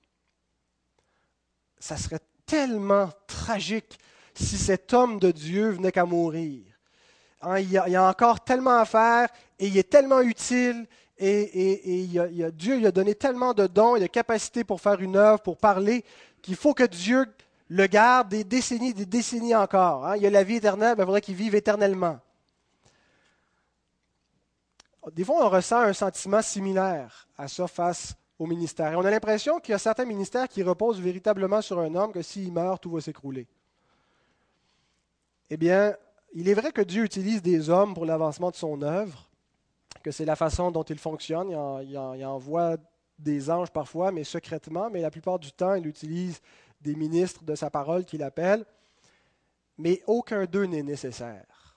ça 1.85 1.97
serait 1.97 2.19
tellement 2.47 3.09
tragique 3.27 3.99
si 4.33 4.57
cet 4.57 4.91
homme 4.91 5.19
de 5.19 5.29
Dieu 5.29 5.69
venait 5.69 5.91
qu'à 5.91 6.05
mourir. 6.05 6.63
Hein, 7.41 7.59
il, 7.59 7.71
y 7.71 7.77
a, 7.77 8.09
encore 8.09 8.43
tellement 8.43 8.79
à 8.79 8.85
faire 8.85 9.29
et 9.59 9.67
il 9.67 9.77
est 9.77 9.89
tellement 9.89 10.21
utile 10.21 10.87
et, 11.17 12.07
Dieu 12.53 12.77
lui 12.77 12.87
a 12.87 12.91
donné 12.91 13.13
tellement 13.13 13.53
de 13.53 13.67
dons 13.67 13.95
et 13.95 13.99
de 13.99 14.07
capacités 14.07 14.63
pour 14.63 14.81
faire 14.81 14.99
une 14.99 15.15
œuvre, 15.15 15.41
pour 15.41 15.57
parler, 15.57 16.03
qu'il 16.45 16.55
faut 16.55 16.75
que 16.75 16.83
Dieu 16.83 17.25
le 17.69 17.87
garde 17.87 18.29
des 18.29 18.43
décennies, 18.43 18.93
des 18.93 19.07
décennies 19.07 19.55
encore. 19.55 20.05
Hein. 20.05 20.15
Il 20.17 20.21
y 20.21 20.27
a 20.27 20.29
la 20.29 20.43
vie 20.43 20.57
éternelle, 20.57 20.95
ben, 20.95 21.01
il 21.01 21.05
faudrait 21.07 21.21
qu'il 21.21 21.33
vive 21.33 21.55
éternellement. 21.55 22.19
Des 25.11 25.23
fois, 25.23 25.43
on 25.43 25.49
ressent 25.49 25.79
un 25.79 25.93
sentiment 25.93 26.43
similaire 26.43 27.27
à 27.35 27.47
ça 27.47 27.67
face 27.67 28.13
au 28.37 28.45
ministère. 28.45 28.95
On 28.95 29.05
a 29.05 29.09
l'impression 29.09 29.59
qu'il 29.59 29.71
y 29.71 29.75
a 29.75 29.79
certains 29.79 30.05
ministères 30.05 30.47
qui 30.47 30.61
reposent 30.61 31.01
véritablement 31.01 31.63
sur 31.63 31.79
un 31.79 31.95
homme, 31.95 32.11
que 32.11 32.21
s'il 32.21 32.53
meurt, 32.53 32.83
tout 32.83 32.91
va 32.91 33.01
s'écrouler. 33.01 33.47
Eh 35.49 35.57
bien, 35.57 35.95
il 36.35 36.47
est 36.47 36.53
vrai 36.53 36.71
que 36.71 36.81
Dieu 36.81 37.03
utilise 37.03 37.41
des 37.41 37.71
hommes 37.71 37.95
pour 37.95 38.05
l'avancement 38.05 38.51
de 38.51 38.55
son 38.55 38.83
œuvre, 38.83 39.31
que 40.03 40.11
c'est 40.11 40.25
la 40.25 40.35
façon 40.35 40.69
dont 40.69 40.83
il 40.83 40.99
fonctionne. 40.99 41.49
Il, 41.49 42.25
envoie 42.25 42.77
des 43.17 43.49
anges 43.49 43.71
parfois, 43.71 44.11
mais 44.11 44.23
secrètement, 44.23 44.89
mais 44.89 45.01
la 45.01 45.11
plupart 45.11 45.39
du 45.39 45.51
temps, 45.51 45.75
il 45.75 45.87
utilise 45.87 46.41
des 46.81 46.95
ministres 46.95 47.43
de 47.43 47.55
sa 47.55 47.69
parole 47.69 48.05
qu'il 48.05 48.23
appelle. 48.23 48.65
Mais 49.77 50.01
aucun 50.07 50.45
d'eux 50.45 50.65
n'est 50.65 50.83
nécessaire. 50.83 51.75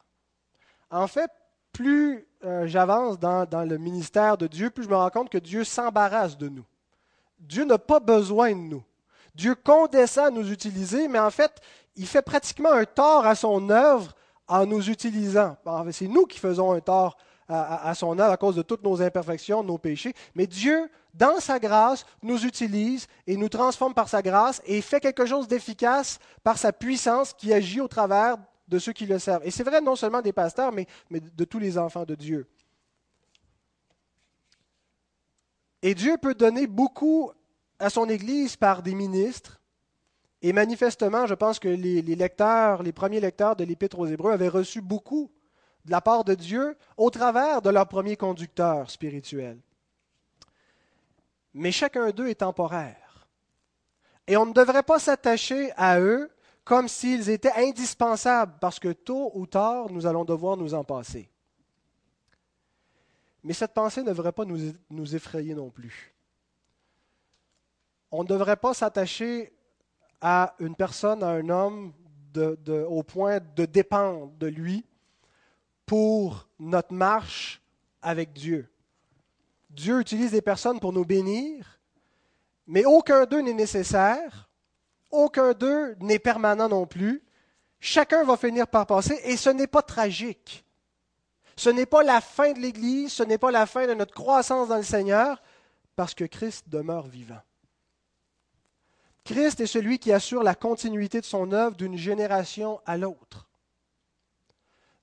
En 0.90 1.07
fait, 1.07 1.30
plus 1.73 2.26
euh, 2.45 2.66
j'avance 2.66 3.18
dans, 3.18 3.68
le 3.68 3.78
ministère 3.78 4.38
de 4.38 4.47
Dieu, 4.47 4.71
plus 4.71 4.85
je 4.85 4.88
me 4.88 4.97
rends 4.97 5.11
compte 5.11 5.30
que 5.30 5.38
Dieu 5.38 5.64
s'embarrasse 5.64 6.37
de 6.38 6.49
nous. 6.49 6.64
Dieu 7.38 7.64
n'a 7.64 7.78
pas 7.78 8.00
besoin 8.00 8.50
de 8.50 8.61
nous. 8.61 8.83
Dieu 9.35 9.54
condescend 9.54 10.26
à 10.26 10.30
nous 10.30 10.50
utiliser, 10.50 11.09
mais 11.09 11.18
en 11.18 11.30
fait, 11.30 11.61
il 11.97 12.07
fait 12.07 12.23
pratiquement 12.23 12.73
un 12.73 12.85
tort 12.85 13.26
à 13.26 13.35
son 13.35 13.71
œuvre 13.71 14.14
en 14.49 14.66
nous 14.66 14.88
utilisant. 14.90 15.57
C'est 15.92 16.09
nous 16.09 16.26
qui 16.26 16.38
faisons 16.38 16.73
un 16.73 16.80
tort 16.80 17.16
à, 17.49 17.95
son 17.95 18.18
œuvre 18.18 18.33
à 18.33 18.37
cause 18.37 18.57
de 18.57 18.62
toutes 18.62 18.83
nos 18.83 19.00
imperfections, 19.00 19.62
nos 19.62 19.78
péchés. 19.78 20.14
Mais 20.35 20.47
Dieu, 20.47 20.90
dans 21.18 21.40
sa 21.40 21.58
grâce, 21.58 22.06
nous 22.22 22.46
utilise 22.46 23.08
et 23.26 23.37
nous 23.37 23.48
transforme 23.48 23.92
par 23.92 24.08
sa 24.08 24.22
grâce 24.22 24.62
et 24.64 24.80
fait 24.80 25.00
quelque 25.00 25.26
chose 25.26 25.48
d'efficace 25.48 26.20
par 26.44 26.56
sa 26.56 26.72
puissance 26.72 27.34
qui 27.34 27.52
agit 27.52 27.80
au 27.80 27.88
travers 27.88 28.37
de 28.68 28.78
ceux 28.78 28.92
qui 28.92 29.04
le 29.04 29.18
servent. 29.18 29.44
Et 29.44 29.50
c'est 29.50 29.64
vrai 29.64 29.80
non 29.80 29.96
seulement 29.96 30.22
des 30.22 30.32
pasteurs, 30.32 30.72
mais, 30.72 30.87
de 31.10 31.44
tous 31.44 31.58
les 31.58 31.76
enfants 31.76 32.04
de 32.04 32.14
Dieu. 32.14 32.46
Et 35.82 35.94
Dieu 35.94 36.16
peut 36.18 36.34
donner 36.34 36.66
beaucoup 36.66 37.32
à 37.80 37.90
son 37.90 38.08
Église 38.08 38.56
par 38.56 38.82
des 38.82 38.94
ministres. 38.94 39.60
Et 40.40 40.52
manifestement, 40.52 41.26
je 41.26 41.34
pense 41.34 41.58
que 41.58 41.68
les, 41.68 42.00
les 42.00 42.14
lecteurs, 42.14 42.84
les 42.84 42.92
premiers 42.92 43.20
lecteurs 43.20 43.56
de 43.56 43.64
l'Épître 43.64 43.98
aux 43.98 44.06
Hébreux 44.06 44.32
avaient 44.32 44.48
reçu 44.48 44.80
beaucoup 44.80 45.32
de 45.84 45.90
la 45.90 46.00
part 46.00 46.22
de 46.22 46.34
Dieu 46.34 46.76
au 46.96 47.10
travers 47.10 47.60
de 47.60 47.70
leur 47.70 47.88
premier 47.88 48.16
conducteur 48.16 48.88
spirituel. 48.88 49.58
Mais 51.59 51.73
chacun 51.73 52.11
d'eux 52.11 52.29
est 52.29 52.37
temporaire. 52.37 53.27
Et 54.29 54.37
on 54.37 54.47
ne 54.47 54.53
devrait 54.53 54.85
pas 54.85 55.00
s'attacher 55.00 55.73
à 55.77 55.99
eux 55.99 56.31
comme 56.62 56.87
s'ils 56.87 57.31
étaient 57.31 57.53
indispensables, 57.53 58.53
parce 58.61 58.79
que 58.79 58.93
tôt 58.93 59.33
ou 59.35 59.45
tard, 59.45 59.91
nous 59.91 60.07
allons 60.07 60.25
devoir 60.25 60.57
nous 60.57 60.73
en 60.75 60.85
passer. 60.85 61.29
Mais 63.43 63.55
cette 63.55 63.75
pensée 63.75 64.03
ne 64.03 64.09
devrait 64.09 64.31
pas 64.31 64.45
nous, 64.45 65.17
effrayer 65.17 65.55
non 65.55 65.71
plus. 65.71 66.15
On 68.12 68.23
ne 68.23 68.29
devrait 68.29 68.57
pas 68.57 68.73
s'attacher 68.73 69.53
à 70.21 70.55
une 70.61 70.77
personne, 70.77 71.25
à 71.25 71.31
un 71.31 71.49
homme, 71.49 71.93
au 72.87 73.03
point 73.03 73.41
de 73.57 73.65
dépendre 73.65 74.31
de 74.38 74.47
lui 74.47 74.85
pour 75.87 76.49
notre 76.61 76.95
marche 76.95 77.61
avec 78.00 78.33
Dieu. 78.33 78.71
Dieu 79.70 80.00
utilise 80.00 80.32
des 80.32 80.42
personnes 80.42 80.80
pour 80.80 80.92
nous 80.92 81.04
bénir, 81.04 81.80
mais 82.66 82.84
aucun 82.84 83.26
d'eux 83.26 83.40
n'est 83.40 83.52
nécessaire 83.52 84.48
aucun 85.10 85.52
d'eux 85.52 85.96
n'est 86.00 86.18
permanent 86.18 86.68
non 86.68 86.87
plus. 86.87 87.22
Chacun 87.80 88.25
va 88.25 88.37
finir 88.37 88.66
par 88.66 88.87
passer 88.87 89.18
et 89.25 89.37
ce 89.37 89.50
n'est 89.50 89.66
pas 89.66 89.82
tragique. 89.82 90.64
Ce 91.56 91.70
n'est 91.70 91.87
pas 91.87 92.02
la 92.02 92.20
fin 92.20 92.52
de 92.52 92.58
l'Église, 92.58 93.12
ce 93.12 93.22
n'est 93.22 93.38
pas 93.38 93.50
la 93.50 93.66
fin 93.66 93.87
de 93.87 93.94
notre 93.94 94.14
croissance 94.14 94.68
dans 94.68 94.76
le 94.76 94.82
Seigneur, 94.82 95.42
parce 95.96 96.14
que 96.14 96.25
Christ 96.25 96.68
demeure 96.68 97.08
vivant. 97.08 97.40
Christ 99.25 99.60
est 99.60 99.66
celui 99.66 99.98
qui 99.98 100.12
assure 100.12 100.42
la 100.42 100.54
continuité 100.54 101.20
de 101.20 101.26
son 101.26 101.52
œuvre 101.52 101.76
d'une 101.76 101.96
génération 101.96 102.80
à 102.87 102.96
l'autre. 102.96 103.48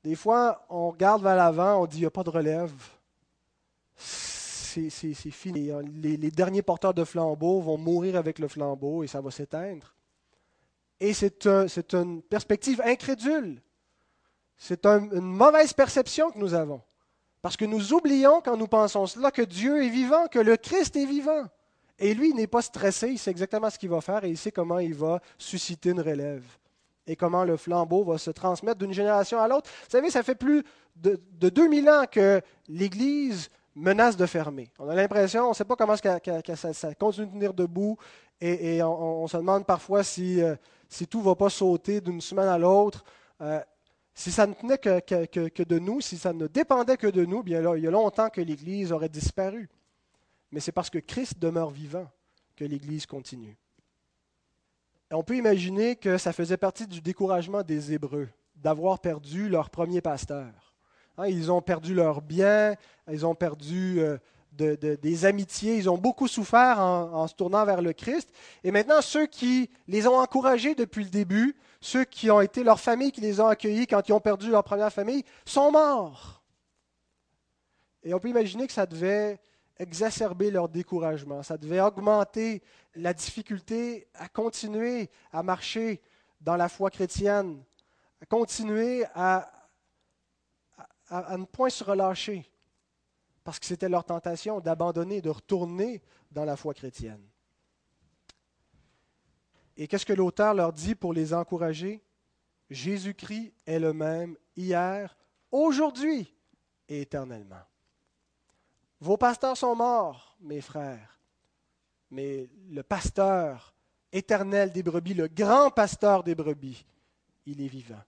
Des 0.04 0.16
fois, 0.16 0.66
on 0.70 0.92
regarde 0.92 1.24
vers 1.24 1.36
l'avant, 1.36 1.82
on 1.82 1.86
dit 1.88 1.98
il 1.98 2.02
n'y 2.02 2.06
a 2.06 2.12
pas 2.12 2.24
de 2.24 2.30
relève. 2.30 2.74
C'est 4.90 5.14
fini. 5.14 5.72
Les, 6.02 6.18
les, 6.18 6.32
derniers 6.32 6.62
porteurs 6.62 6.94
de 6.94 7.04
flambeaux 7.04 7.62
vont 7.62 7.78
mourir 7.78 8.16
avec 8.16 8.40
le 8.40 8.48
flambeau 8.48 9.04
et 9.04 9.08
ça 9.08 9.22
va 9.22 9.32
s'éteindre. 9.32 9.96
Et 11.00 11.14
c'est 11.14 11.46
une 11.94 12.22
perspective 12.22 12.82
incrédule. 12.84 13.62
C'est 14.58 14.86
une 14.86 15.20
mauvaise 15.20 15.74
perception 15.74 16.32
que 16.32 16.40
nous 16.40 16.54
avons. 16.54 16.82
Parce 17.42 17.58
que 17.58 17.66
nous 17.66 17.94
oublions 17.94 18.42
quand 18.42 18.58
nous 18.58 18.68
pensons 18.68 19.06
cela 19.06 19.32
que 19.32 19.42
Dieu 19.42 19.84
est 19.84 19.90
vivant, 19.90 20.28
que 20.28 20.40
le 20.40 20.58
Christ 20.58 20.96
est 20.96 21.06
vivant. 21.06 21.46
Et 22.00 22.14
lui, 22.14 22.30
il 22.30 22.36
n'est 22.36 22.48
pas 22.48 22.62
stressé, 22.62 23.10
il 23.10 23.20
sait 23.20 23.32
exactement 23.32 23.70
ce 23.70 23.78
qu'il 23.78 23.90
va 23.90 24.02
faire 24.02 24.24
et 24.24 24.30
il 24.30 24.38
sait 24.38 24.52
comment 24.52 24.80
il 24.80 24.94
va 24.94 25.22
susciter 25.38 25.92
une 25.92 26.02
relève. 26.02 26.44
Et 27.08 27.16
comment 27.16 27.44
le 27.44 27.56
flambeau 27.56 28.04
va 28.04 28.18
se 28.18 28.32
transmettre 28.32 28.80
d'une 28.80 28.94
génération 28.94 29.40
à 29.40 29.48
l'autre. 29.48 29.70
Vous 29.84 29.92
savez, 29.92 30.10
ça 30.10 30.24
fait 30.24 30.36
plus 30.36 30.64
de, 30.96 31.22
de 31.40 31.50
2000 31.50 31.90
ans 31.90 32.06
que 32.12 32.42
l'Église 32.68 33.50
menace 33.76 34.16
de 34.16 34.26
fermer. 34.26 34.72
On 34.80 34.90
a 34.90 34.96
l'impression, 34.96 35.46
on 35.46 35.50
ne 35.50 35.54
sait 35.54 35.66
pas 35.66 35.76
comment 35.76 35.96
ça, 35.98 36.96
continue 36.96 37.28
de 37.28 37.32
tenir 37.32 37.54
debout 37.54 37.98
et, 38.40 38.82
on, 38.82 39.28
se 39.28 39.38
demande 39.38 39.66
parfois 39.66 40.04
si, 40.04 40.42
euh, 40.42 40.56
tout 41.10 41.20
ne 41.20 41.26
va 41.26 41.36
pas 41.36 41.50
sauter 41.50 42.02
d'une 42.02 42.22
semaine 42.22 42.48
à 42.48 42.58
l'autre. 42.58 43.04
Euh, 43.42 43.62
si 44.14 44.32
ça 44.32 44.48
ne 44.48 44.54
tenait 44.54 44.78
que, 44.78 45.64
de 45.64 45.80
nous, 45.80 46.00
si 46.00 46.18
ça 46.18 46.32
ne 46.32 46.48
dépendait 46.48 46.98
que 46.98 47.08
de 47.08 47.26
nous, 47.26 47.44
bien 47.44 47.62
là, 47.62 47.76
il 47.76 47.84
y 47.84 47.88
a 47.88 47.92
longtemps 47.92 48.30
que 48.30 48.42
l'Église 48.42 48.92
aurait 48.92 49.10
disparu. 49.10 49.70
Mais 50.52 50.62
c'est 50.62 50.72
parce 50.72 50.90
que 50.90 51.00
Christ 51.00 51.38
demeure 51.38 51.70
vivant 51.70 52.08
que 52.56 52.64
l'Église 52.64 53.06
continue. 53.06 53.58
on 55.12 55.24
peut 55.24 55.36
imaginer 55.36 55.98
que 55.98 56.18
ça 56.18 56.32
faisait 56.32 56.58
partie 56.58 56.88
du 56.88 57.02
découragement 57.02 57.62
des 57.62 57.92
Hébreux 57.92 58.30
d'avoir 58.56 59.00
perdu 59.00 59.50
leur 59.50 59.70
premier 59.70 60.00
pasteur. 60.00 60.65
Hein, 61.18 61.28
ils 61.28 61.52
ont 61.52 61.62
perdu 61.62 61.94
leurs 61.94 62.22
biens, 62.22 62.76
ils 63.12 63.26
ont 63.26 63.36
perdu 63.36 64.00
euh, 64.00 64.18
des 64.56 65.26
amitiés, 65.26 65.76
ils 65.76 65.90
ont 65.90 65.98
beaucoup 65.98 66.28
souffert 66.28 66.80
en, 66.80 67.28
se 67.28 67.36
tournant 67.36 67.66
vers 67.66 67.82
le 67.82 67.94
Christ. 67.94 68.30
Et 68.64 68.72
maintenant, 68.72 69.02
ceux 69.02 69.26
qui 69.26 69.70
les 69.88 70.08
ont 70.08 70.18
encouragés 70.18 70.76
depuis 70.76 71.04
le 71.04 71.10
début, 71.10 71.56
ceux 71.82 72.06
qui 72.06 72.32
ont 72.32 72.42
été 72.42 72.64
leur 72.64 72.80
famille, 72.80 73.12
qui 73.12 73.22
les 73.22 73.40
ont 73.40 73.48
accueillis 73.48 73.88
quand 73.88 74.08
ils 74.08 74.14
ont 74.14 74.20
perdu 74.20 74.50
leur 74.50 74.64
première 74.64 74.92
famille, 74.92 75.24
sont 75.46 75.72
morts. 75.72 76.42
Et 78.04 78.14
on 78.14 78.20
peut 78.20 78.30
imaginer 78.30 78.68
que 78.68 78.74
ça 78.74 78.86
devait 78.86 79.40
exacerber 79.78 80.52
leur 80.52 80.70
découragement, 80.70 81.44
ça 81.44 81.58
devait 81.58 81.82
augmenter 81.82 82.62
la 82.96 83.14
difficulté 83.14 84.08
à 84.14 84.30
continuer 84.30 85.10
à 85.34 85.44
marcher 85.44 86.02
dans 86.40 86.56
la 86.56 86.70
foi 86.70 86.90
chrétienne, 86.90 87.62
à 88.22 88.26
continuer 88.26 89.04
à, 89.16 89.52
à, 91.10 91.38
ne 91.38 91.46
point 91.46 91.70
se 91.70 91.84
relâcher, 91.84 92.50
parce 93.44 93.60
que 93.60 93.66
c'était 93.66 93.90
leur 93.90 94.04
tentation 94.04 94.60
d'abandonner, 94.60 95.22
de 95.22 95.30
retourner 95.30 96.02
dans 96.32 96.46
la 96.46 96.56
foi 96.56 96.74
chrétienne. 96.74 97.24
Et 99.78 99.88
qu'est-ce 99.88 100.06
que 100.06 100.14
l'auteur 100.14 100.54
leur 100.54 100.72
dit 100.72 100.96
pour 100.96 101.14
les 101.14 101.34
encourager? 101.34 102.02
Jésus-Christ 102.70 103.54
est 103.66 103.80
le 103.80 103.94
même 103.94 104.38
hier, 104.56 105.16
aujourd'hui 105.52 106.34
et 106.88 107.02
éternellement. 107.02 107.62
Vos 109.00 109.18
pasteurs 109.18 109.58
sont 109.58 109.76
morts, 109.76 110.36
mes 110.40 110.62
frères, 110.62 111.20
mais 112.10 112.50
le 112.70 112.82
pasteur 112.82 113.76
éternel 114.12 114.72
des 114.72 114.82
brebis, 114.82 115.14
le 115.14 115.28
grand 115.28 115.70
pasteur 115.70 116.24
des 116.24 116.36
brebis, 116.36 116.86
il 117.46 117.62
est 117.62 117.68
vivant. 117.68 118.02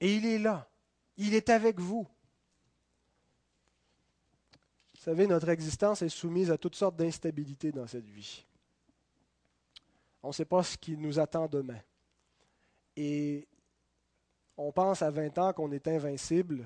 Et 0.00 0.16
il 0.16 0.26
est 0.26 0.38
là. 0.38 0.68
Il 1.16 1.34
est 1.34 1.48
avec 1.50 1.78
vous. 1.78 2.06
Vous 4.94 5.00
savez, 5.00 5.26
notre 5.26 5.48
existence 5.48 6.02
est 6.02 6.08
soumise 6.08 6.50
à 6.50 6.58
toutes 6.58 6.76
sortes 6.76 6.96
d'instabilités 6.96 7.72
dans 7.72 7.86
cette 7.86 8.08
vie. 8.08 8.44
On 10.22 10.28
ne 10.28 10.32
sait 10.32 10.46
pas 10.46 10.62
ce 10.62 10.78
qui 10.78 10.96
nous 10.96 11.18
attend 11.18 11.46
demain. 11.46 11.80
Et 12.96 13.46
on 14.56 14.72
pense 14.72 15.02
à 15.02 15.10
20 15.10 15.38
ans 15.38 15.52
qu'on 15.52 15.72
est 15.72 15.86
invincible, 15.88 16.64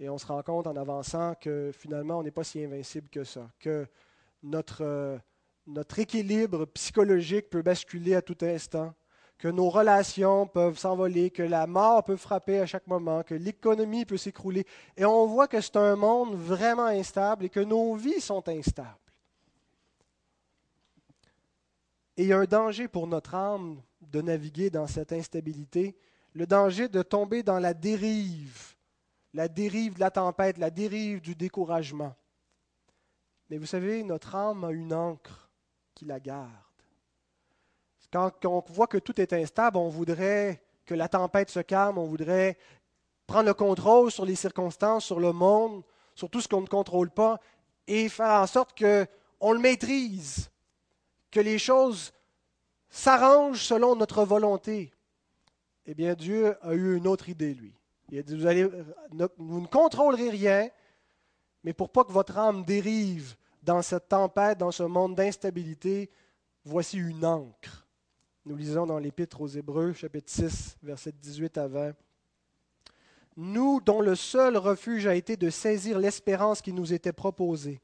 et 0.00 0.08
on 0.08 0.18
se 0.18 0.26
rend 0.26 0.42
compte 0.42 0.66
en 0.66 0.76
avançant 0.76 1.34
que 1.36 1.70
finalement, 1.72 2.18
on 2.18 2.22
n'est 2.22 2.30
pas 2.30 2.44
si 2.44 2.62
invincible 2.64 3.08
que 3.08 3.24
ça, 3.24 3.48
que 3.60 3.86
notre, 4.42 4.82
euh, 4.82 5.18
notre 5.66 5.98
équilibre 5.98 6.66
psychologique 6.66 7.50
peut 7.50 7.62
basculer 7.62 8.14
à 8.14 8.22
tout 8.22 8.38
instant, 8.42 8.94
que 9.44 9.50
nos 9.50 9.68
relations 9.68 10.46
peuvent 10.46 10.78
s'envoler, 10.78 11.28
que 11.28 11.42
la 11.42 11.66
mort 11.66 12.02
peut 12.02 12.16
frapper 12.16 12.60
à 12.60 12.64
chaque 12.64 12.86
moment, 12.86 13.22
que 13.22 13.34
l'économie 13.34 14.06
peut 14.06 14.16
s'écrouler. 14.16 14.66
Et 14.96 15.04
on 15.04 15.26
voit 15.26 15.48
que 15.48 15.60
c'est 15.60 15.76
un 15.76 15.96
monde 15.96 16.34
vraiment 16.34 16.86
instable 16.86 17.44
et 17.44 17.50
que 17.50 17.60
nos 17.60 17.94
vies 17.94 18.22
sont 18.22 18.48
instables. 18.48 18.88
Et 22.16 22.22
il 22.22 22.28
y 22.28 22.32
a 22.32 22.38
un 22.38 22.46
danger 22.46 22.88
pour 22.88 23.06
notre 23.06 23.34
âme 23.34 23.82
de 24.00 24.22
naviguer 24.22 24.70
dans 24.70 24.86
cette 24.86 25.12
instabilité, 25.12 25.94
le 26.32 26.46
danger 26.46 26.88
de 26.88 27.02
tomber 27.02 27.42
dans 27.42 27.58
la 27.58 27.74
dérive, 27.74 28.74
la 29.34 29.48
dérive 29.48 29.96
de 29.96 30.00
la 30.00 30.10
tempête, 30.10 30.56
la 30.56 30.70
dérive 30.70 31.20
du 31.20 31.34
découragement. 31.34 32.16
Mais 33.50 33.58
vous 33.58 33.66
savez, 33.66 34.04
notre 34.04 34.36
âme 34.36 34.64
a 34.64 34.70
une 34.70 34.94
encre 34.94 35.50
qui 35.94 36.06
la 36.06 36.18
garde. 36.18 36.63
Quand, 38.14 38.30
on 38.44 38.62
voit 38.68 38.86
que 38.86 38.98
tout 38.98 39.20
est 39.20 39.32
instable, 39.32 39.76
on 39.76 39.88
voudrait 39.88 40.62
que 40.86 40.94
la 40.94 41.08
tempête 41.08 41.50
se 41.50 41.58
calme, 41.58 41.98
on 41.98 42.04
voudrait 42.04 42.56
prendre 43.26 43.46
le 43.46 43.54
contrôle 43.54 44.12
sur 44.12 44.24
les 44.24 44.36
circonstances, 44.36 45.04
sur 45.04 45.18
le 45.18 45.32
monde, 45.32 45.82
sur 46.14 46.30
tout 46.30 46.40
ce 46.40 46.46
qu'on 46.46 46.60
ne 46.60 46.68
contrôle 46.68 47.10
pas, 47.10 47.40
et 47.88 48.08
faire 48.08 48.40
en 48.40 48.46
sorte 48.46 48.78
qu'on 48.78 49.52
le 49.52 49.58
maîtrise, 49.58 50.48
que 51.32 51.40
les 51.40 51.58
choses 51.58 52.12
s'arrangent 52.88 53.64
selon 53.64 53.96
notre 53.96 54.22
volonté. 54.24 54.92
Eh 55.84 55.94
bien, 55.94 56.14
Dieu 56.14 56.56
a 56.62 56.72
eu 56.72 56.96
une 56.96 57.08
autre 57.08 57.28
idée, 57.28 57.52
lui. 57.52 57.74
Il 58.10 58.20
a 58.20 58.22
dit, 58.22 58.36
vous, 59.38 59.60
ne 59.60 59.66
contrôlerez 59.66 60.30
rien, 60.30 60.68
mais 61.64 61.72
pour 61.72 61.90
pas 61.90 62.04
que 62.04 62.12
votre 62.12 62.38
âme 62.38 62.64
dérive 62.64 63.34
dans 63.60 63.82
cette 63.82 64.08
tempête, 64.08 64.58
dans 64.58 64.70
ce 64.70 64.84
monde 64.84 65.16
d'instabilité, 65.16 66.12
voici 66.64 66.98
une 66.98 67.24
encre. 67.24 67.83
Nous 68.46 68.56
lisons 68.56 68.84
dans 68.84 68.98
l'Épître 68.98 69.40
aux 69.40 69.48
Hébreux, 69.48 69.94
chapitre 69.94 70.30
6, 70.30 70.76
versets 70.82 71.12
18 71.12 71.56
à 71.56 71.66
20. 71.66 71.92
Nous, 73.38 73.80
dont 73.80 74.02
le 74.02 74.14
seul 74.14 74.58
refuge 74.58 75.06
a 75.06 75.14
été 75.14 75.38
de 75.38 75.48
saisir 75.48 75.98
l'espérance 75.98 76.60
qui 76.60 76.74
nous 76.74 76.92
était 76.92 77.14
proposée. 77.14 77.80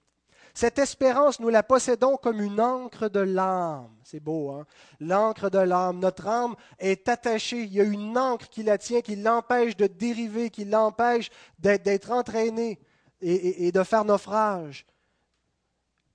Cette 0.53 0.79
espérance, 0.79 1.41
nous 1.41 1.49
la 1.49 1.63
possédons 1.63 2.19
comme 2.19 2.43
une 2.43 2.61
encre 2.61 3.09
de 3.09 3.21
l'âme. 3.21 3.89
C'est 4.05 4.21
beau, 4.21 4.51
hein? 4.51 4.67
L'encre 5.01 5.49
de 5.49 5.61
l'âme. 5.61 5.99
Notre 5.99 6.27
âme 6.27 6.55
est 6.79 7.09
attachée. 7.09 7.63
Il 7.63 7.73
y 7.73 7.81
a 7.81 7.85
une 7.85 8.19
encre 8.19 8.51
qui 8.51 8.63
la 8.63 8.77
tient, 8.77 9.01
qui 9.01 9.17
l'empêche 9.17 9.79
de 9.79 9.87
dériver, 9.87 10.51
qui 10.51 10.67
l'empêche 10.67 11.31
d'être 11.59 12.11
entraînée 12.11 12.79
et 13.23 13.73
de 13.73 13.83
faire 13.83 14.05
naufrage 14.05 14.85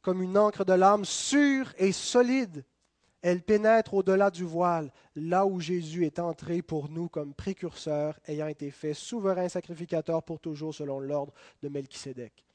comme 0.03 0.21
une 0.21 0.37
encre 0.37 0.65
de 0.65 0.73
l'âme, 0.73 1.03
sûre 1.03 1.73
et 1.79 1.91
solide. 1.91 2.63
Elle 3.25 3.41
pénètre 3.41 3.95
au-delà 3.95 4.29
du 4.29 4.43
voile, 4.43 4.91
là 5.15 5.47
où 5.47 5.59
Jésus 5.59 6.05
est 6.05 6.19
entré 6.19 6.61
pour 6.61 6.89
nous 6.89 7.09
comme 7.09 7.33
précurseur, 7.33 8.19
ayant 8.27 8.45
été 8.45 8.69
fait 8.69 8.93
souverain 8.93 9.49
sacrificateur 9.49 10.21
pour 10.21 10.39
toujours 10.39 10.75
selon 10.75 10.99
l'ordre 10.99 11.33
de 11.63 11.67
Melchisédek. 11.67 12.45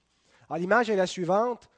L'image 0.57 0.89
est 0.89 0.95
la 0.95 1.09
suivante. 1.09 1.69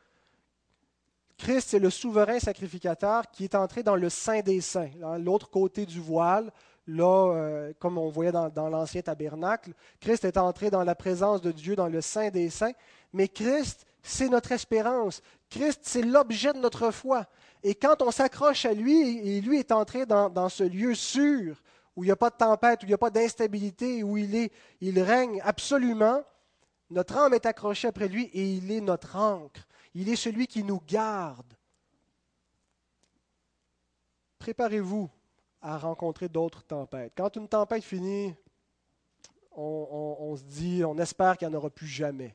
Christ 1.39 1.73
est 1.73 1.79
le 1.79 1.89
souverain 1.89 2.39
sacrificateur 2.39 3.31
qui 3.31 3.45
est 3.45 3.55
entré 3.55 3.83
dans 3.83 3.97
le 3.97 4.11
Saint 4.11 4.43
des 4.43 4.61
Saints, 4.61 4.91
l'autre 5.19 5.49
côté 5.49 5.87
du 5.87 5.99
voile, 5.99 6.53
là, 6.87 7.33
euh, 7.33 7.73
comme 7.79 7.97
on 7.97 8.11
voyait 8.11 8.31
dans, 8.31 8.51
dans 8.51 8.69
l'ancien 8.69 9.01
tabernacle. 9.01 9.73
Christ 10.01 10.27
est 10.27 10.37
entré 10.37 10.69
dans 10.69 10.85
la 10.85 10.95
présence 10.95 11.41
de 11.41 11.51
Dieu 11.51 11.77
dans 11.77 11.89
le 11.89 12.03
Saint 12.03 12.29
des 12.29 12.51
Saints, 12.51 12.75
mais 13.15 13.29
Christ 13.29 13.87
c'est 14.03 14.29
notre 14.29 14.53
espérance. 14.53 15.23
Christ, 15.49 15.81
c'est 15.83 16.03
l'objet 16.03 16.53
de 16.53 16.59
notre 16.59 16.91
foi. 16.91 17.27
Et 17.63 17.75
quand 17.75 18.03
on 18.03 18.11
s'accroche 18.11 18.65
à 18.65 18.73
lui, 18.73 19.19
et 19.19 19.41
lui 19.41 19.59
est 19.59 19.73
entré 19.73 20.05
dans, 20.07 20.49
ce 20.49 20.65
lieu 20.65 20.95
sûr, 20.95 21.63
où 21.95 22.03
il 22.03 22.07
n'y 22.07 22.13
a 22.13 22.17
pas 22.17 22.31
de 22.31 22.37
tempête, 22.37 22.83
où 22.83 22.87
il 22.87 22.89
n'y 22.89 22.95
a 22.95 22.99
pas 22.99 23.11
d'instabilité, 23.11 24.03
où 24.03 24.17
il, 24.17 25.01
règne 25.01 25.41
absolument, 25.45 26.23
notre 26.91 27.17
âme 27.17 27.35
est 27.35 27.47
accrochée 27.47 27.89
après 27.89 28.09
lui 28.09 28.25
et 28.25 28.55
il 28.55 28.71
est 28.71 28.81
notre 28.81 29.17
ancre. 29.17 29.67
Il 29.95 30.09
est 30.09 30.17
celui 30.17 30.47
qui 30.47 30.65
nous 30.65 30.81
garde. 30.87 31.55
Préparez-vous 34.39 35.09
à 35.61 35.79
rencontrer 35.79 36.29
d'autres 36.29 36.65
tempêtes. 36.65 37.13
Quand 37.17 37.37
une 37.37 37.49
tempête 37.49 37.85
finit, 37.85 38.35
on 39.53 40.35
se 40.37 40.43
dit, 40.43 40.83
on 40.85 40.99
espère 40.99 41.37
qu'il 41.37 41.49
n'y 41.49 41.55
en 41.55 41.59
aura 41.59 41.71
plus 41.71 41.87
jamais. 41.87 42.35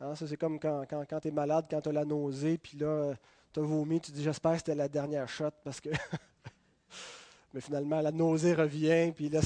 Hein, 0.00 0.14
ça, 0.14 0.28
c'est 0.28 0.36
comme 0.36 0.60
quand, 0.60 0.84
quand, 0.88 1.20
tu 1.20 1.28
es 1.28 1.30
malade, 1.30 1.66
quand 1.68 1.80
tu 1.80 1.88
as 1.88 1.92
la 1.92 2.04
nausée, 2.04 2.56
puis 2.56 2.78
là, 2.78 3.14
tu 3.66 4.00
tu 4.00 4.12
dis 4.12 4.22
j'espère 4.22 4.52
que 4.52 4.58
c'était 4.58 4.74
la 4.74 4.88
dernière 4.88 5.28
shot 5.28 5.50
parce 5.64 5.80
que. 5.80 5.90
Mais 7.54 7.60
finalement, 7.60 8.00
la 8.00 8.12
nausée 8.12 8.54
revient, 8.54 9.10
puis 9.14 9.30
là, 9.30 9.40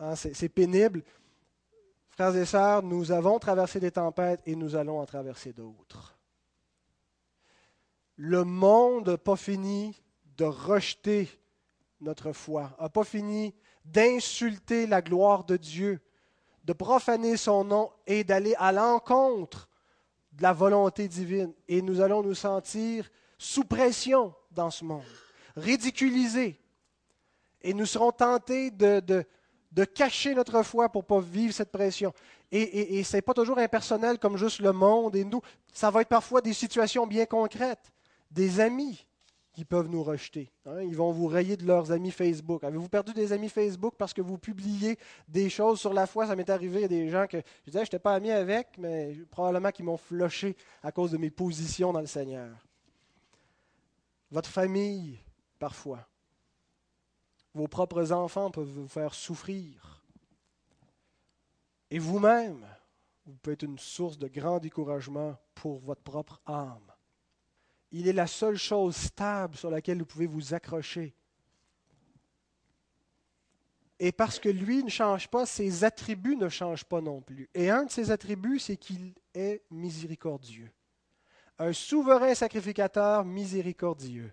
hein, 0.00 0.14
c'est 0.14 0.48
pénible. 0.48 1.02
Frères 2.10 2.36
et 2.36 2.46
sœurs, 2.46 2.82
nous 2.82 3.10
avons 3.10 3.38
traversé 3.38 3.80
des 3.80 3.90
tempêtes 3.90 4.40
et 4.46 4.54
nous 4.54 4.76
allons 4.76 5.00
en 5.00 5.06
traverser 5.06 5.52
d'autres. 5.52 6.16
Le 8.16 8.44
monde 8.44 9.08
n'a 9.08 9.18
pas 9.18 9.36
fini 9.36 10.00
de 10.36 10.44
rejeter 10.44 11.28
notre 12.00 12.32
foi, 12.32 12.70
n'a 12.80 12.88
pas 12.88 13.04
fini 13.04 13.52
d'insulter 13.84 14.86
la 14.86 15.02
gloire 15.02 15.44
de 15.44 15.56
Dieu 15.56 16.00
de 16.66 16.72
profaner 16.72 17.36
son 17.36 17.64
nom 17.64 17.92
et 18.06 18.24
d'aller 18.24 18.54
à 18.58 18.72
l'encontre 18.72 19.68
de 20.36 20.42
la 20.42 20.52
volonté 20.52 21.08
divine. 21.08 21.52
Et 21.66 21.82
nous 21.82 22.00
allons 22.00 22.22
nous 22.22 22.34
sentir 22.34 23.10
sous 23.38 23.64
pression 23.64 24.34
dans 24.50 24.70
ce 24.70 24.84
monde, 24.84 25.02
ridiculisés. 25.56 26.60
Et 27.62 27.74
nous 27.74 27.86
serons 27.86 28.12
tentés 28.12 28.70
de, 28.70 29.00
de, 29.00 29.84
cacher 29.84 30.34
notre 30.34 30.62
foi 30.62 30.88
pour 30.88 31.02
ne 31.02 31.06
pas 31.06 31.20
vivre 31.20 31.52
cette 31.52 31.72
pression. 31.72 32.12
Et, 32.52 32.60
et, 32.60 32.98
et 32.98 33.04
ce 33.04 33.16
n'est 33.16 33.22
pas 33.22 33.34
toujours 33.34 33.58
impersonnel 33.58 34.18
comme 34.18 34.36
juste 34.36 34.60
le 34.60 34.72
monde 34.72 35.16
et 35.16 35.24
nous. 35.24 35.40
Ça 35.72 35.90
va 35.90 36.02
être 36.02 36.08
parfois 36.08 36.40
des 36.40 36.52
situations 36.52 37.06
bien 37.06 37.26
concrètes. 37.26 37.92
Des 38.30 38.60
amis 38.60 39.06
qui 39.56 39.64
peuvent 39.64 39.88
nous 39.88 40.02
rejeter. 40.02 40.52
Hein. 40.66 40.82
Ils 40.82 40.94
vont 40.94 41.12
vous 41.12 41.28
rayer 41.28 41.56
de 41.56 41.64
leurs 41.64 41.90
amis 41.90 42.10
Facebook. 42.10 42.62
Avez-vous 42.62 42.90
perdu 42.90 43.14
des 43.14 43.32
amis 43.32 43.48
Facebook 43.48 43.94
parce 43.96 44.12
que 44.12 44.20
vous 44.20 44.36
publiez 44.36 44.98
des 45.28 45.48
choses 45.48 45.80
sur 45.80 45.94
la 45.94 46.06
foi? 46.06 46.26
Ça 46.26 46.36
m'est 46.36 46.50
arrivé, 46.50 46.80
il 46.80 46.82
y 46.82 46.84
a 46.84 46.88
des 46.88 47.08
gens 47.08 47.26
que 47.26 47.38
je 47.38 47.70
disais, 47.70 47.78
je 47.78 47.84
n'étais 47.84 47.98
pas 47.98 48.14
ami 48.14 48.30
avec, 48.30 48.76
mais 48.76 49.16
probablement 49.30 49.70
qu'ils 49.70 49.86
m'ont 49.86 49.96
floché 49.96 50.58
à 50.82 50.92
cause 50.92 51.10
de 51.12 51.16
mes 51.16 51.30
positions 51.30 51.90
dans 51.90 52.02
le 52.02 52.06
Seigneur. 52.06 52.54
Votre 54.30 54.50
famille, 54.50 55.18
parfois. 55.58 56.06
Vos 57.54 57.66
propres 57.66 58.12
enfants 58.12 58.50
peuvent 58.50 58.68
vous 58.68 58.88
faire 58.88 59.14
souffrir. 59.14 60.04
Et 61.90 61.98
vous-même, 61.98 62.62
vous 63.24 63.36
pouvez 63.36 63.54
être 63.54 63.62
une 63.62 63.78
source 63.78 64.18
de 64.18 64.28
grand 64.28 64.58
découragement 64.58 65.34
pour 65.54 65.78
votre 65.78 66.02
propre 66.02 66.42
âme. 66.44 66.92
Il 67.92 68.08
est 68.08 68.12
la 68.12 68.26
seule 68.26 68.56
chose 68.56 68.96
stable 68.96 69.56
sur 69.56 69.70
laquelle 69.70 69.98
vous 69.98 70.06
pouvez 70.06 70.26
vous 70.26 70.54
accrocher. 70.54 71.14
Et 73.98 74.12
parce 74.12 74.38
que 74.38 74.48
lui 74.48 74.84
ne 74.84 74.90
change 74.90 75.28
pas, 75.28 75.46
ses 75.46 75.84
attributs 75.84 76.36
ne 76.36 76.48
changent 76.48 76.84
pas 76.84 77.00
non 77.00 77.20
plus. 77.20 77.48
Et 77.54 77.70
un 77.70 77.84
de 77.84 77.90
ses 77.90 78.10
attributs, 78.10 78.58
c'est 78.58 78.76
qu'il 78.76 79.14
est 79.34 79.62
miséricordieux. 79.70 80.70
Un 81.58 81.72
souverain 81.72 82.34
sacrificateur 82.34 83.24
miséricordieux. 83.24 84.32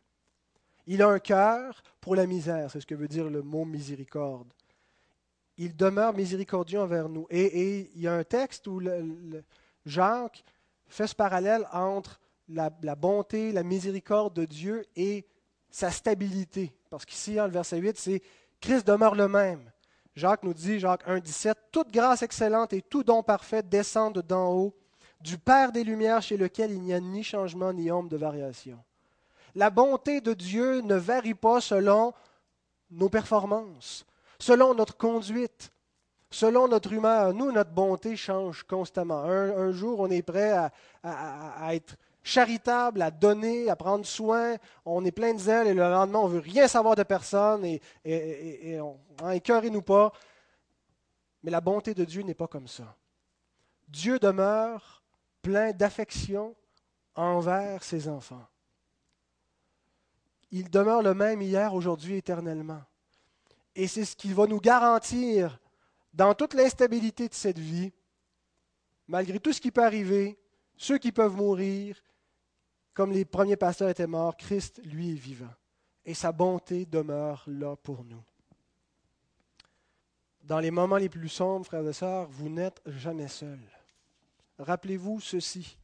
Il 0.85 1.01
a 1.01 1.07
un 1.07 1.19
cœur 1.19 1.81
pour 2.01 2.15
la 2.15 2.25
misère, 2.25 2.69
c'est 2.69 2.81
ce 2.81 2.85
que 2.85 2.95
veut 2.95 3.07
dire 3.07 3.29
le 3.29 3.41
mot 3.41 3.63
miséricorde. 3.63 4.51
Il 5.57 5.75
demeure 5.75 6.13
miséricordieux 6.13 6.81
envers 6.81 7.07
nous. 7.07 7.25
Et, 7.29 7.89
il 7.95 8.01
y 8.01 8.07
a 8.07 8.13
un 8.13 8.23
texte 8.25 8.67
où 8.67 8.81
Jacques 9.85 10.43
fait 10.87 11.07
ce 11.07 11.15
parallèle 11.15 11.65
entre 11.71 12.19
la, 12.47 12.69
bonté, 12.95 13.51
la 13.51 13.63
miséricorde 13.63 14.33
de 14.33 14.45
Dieu 14.45 14.85
et 14.95 15.25
sa 15.69 15.91
stabilité. 15.91 16.73
Parce 16.89 17.05
qu'ici, 17.05 17.35
dans 17.35 17.45
le 17.45 17.51
verset 17.51 17.77
8, 17.77 17.97
c'est 17.97 18.21
Christ 18.61 18.85
demeure 18.85 19.15
le 19.15 19.27
même. 19.27 19.71
Jacques 20.15 20.43
nous 20.43 20.53
dit, 20.53 20.79
Jacques 20.79 21.07
1, 21.07 21.19
17, 21.19 21.57
Toute 21.71 21.91
grâce 21.91 22.21
excellente 22.21 22.73
et 22.73 22.81
tout 22.81 23.03
don 23.03 23.23
parfait 23.23 23.63
descendent 23.63 24.21
d'en 24.21 24.51
haut, 24.51 24.75
du 25.21 25.37
Père 25.37 25.71
des 25.71 25.83
Lumières 25.83 26.21
chez 26.21 26.37
lequel 26.37 26.71
il 26.71 26.81
n'y 26.81 26.93
a 26.93 26.99
ni 26.99 27.23
changement 27.23 27.73
ni 27.73 27.89
ombre 27.91 28.09
de 28.09 28.17
variation. 28.17 28.77
La 29.55 29.69
bonté 29.69 30.21
de 30.21 30.33
Dieu 30.33 30.81
ne 30.81 30.95
varie 30.95 31.33
pas 31.33 31.61
selon 31.61 32.13
nos 32.91 33.09
performances, 33.09 34.05
selon 34.39 34.73
notre 34.73 34.97
conduite, 34.97 35.71
selon 36.29 36.67
notre 36.67 36.91
humeur. 36.91 37.33
Nous, 37.33 37.51
notre 37.51 37.71
bonté 37.71 38.15
change 38.15 38.63
constamment. 38.63 39.23
Un, 39.23 39.71
jour, 39.71 39.99
on 39.99 40.09
est 40.09 40.23
prêt 40.23 40.51
à, 41.03 41.75
être 41.75 41.95
charitable, 42.23 43.01
à 43.01 43.11
donner, 43.11 43.69
à 43.69 43.75
prendre 43.75 44.05
soin. 44.05 44.55
On 44.85 45.03
est 45.05 45.11
plein 45.11 45.33
de 45.33 45.39
zèle 45.39 45.67
et 45.67 45.73
le 45.73 45.81
lendemain, 45.81 46.19
on 46.19 46.29
ne 46.29 46.33
veut 46.33 46.39
rien 46.39 46.67
savoir 46.67 46.95
de 46.95 47.03
personne 47.03 47.65
et, 47.65 47.81
et, 48.05 48.79
on 48.79 48.97
nous 49.71 49.81
pas. 49.81 50.11
Mais 51.43 51.51
la 51.51 51.61
bonté 51.61 51.93
de 51.93 52.05
Dieu 52.05 52.23
n'est 52.23 52.33
pas 52.33 52.47
comme 52.47 52.67
ça. 52.67 52.95
Dieu 53.89 54.17
demeure 54.17 55.03
plein 55.41 55.71
d'affection 55.71 56.55
envers 57.15 57.83
ses 57.83 58.07
enfants. 58.07 58.47
Il 60.51 60.69
demeure 60.69 61.01
le 61.01 61.13
même 61.13 61.41
hier, 61.41 61.73
aujourd'hui, 61.73 62.15
éternellement. 62.15 62.81
Et 63.75 63.87
c'est 63.87 64.05
ce 64.05 64.15
qui 64.15 64.31
va 64.31 64.45
nous 64.45 64.59
garantir, 64.59 65.59
dans 66.13 66.33
toute 66.35 66.53
l'instabilité 66.53 67.27
de 67.27 67.33
cette 67.33 67.57
vie, 67.57 67.91
malgré 69.07 69.39
tout 69.39 69.51
ce 69.51 69.59
qui 69.59 69.71
peut 69.71 69.83
arriver, 69.83 70.37
ceux 70.77 70.99
qui 70.99 71.11
peuvent 71.11 71.35
mourir, 71.35 72.01
comme 72.93 73.11
les 73.11 73.25
premiers 73.25 73.57
pasteurs 73.57 73.89
étaient 73.89 74.07
morts, 74.07 74.37
Christ, 74.37 74.81
lui, 74.83 75.11
est 75.11 75.19
vivant. 75.19 75.53
Et 76.05 76.13
sa 76.13 76.31
bonté 76.31 76.85
demeure 76.85 77.43
là 77.47 77.75
pour 77.75 78.03
nous. 78.03 78.23
Dans 80.43 80.59
les 80.59 80.71
moments 80.71 80.97
les 80.97 81.09
plus 81.09 81.29
sombres, 81.29 81.65
frères 81.65 81.87
et 81.87 81.93
sœurs, 81.93 82.27
vous 82.29 82.49
n'êtes 82.49 82.81
jamais 82.85 83.29
seuls. 83.29 83.69
Rappelez-vous 84.59 85.21
ceci. 85.21 85.77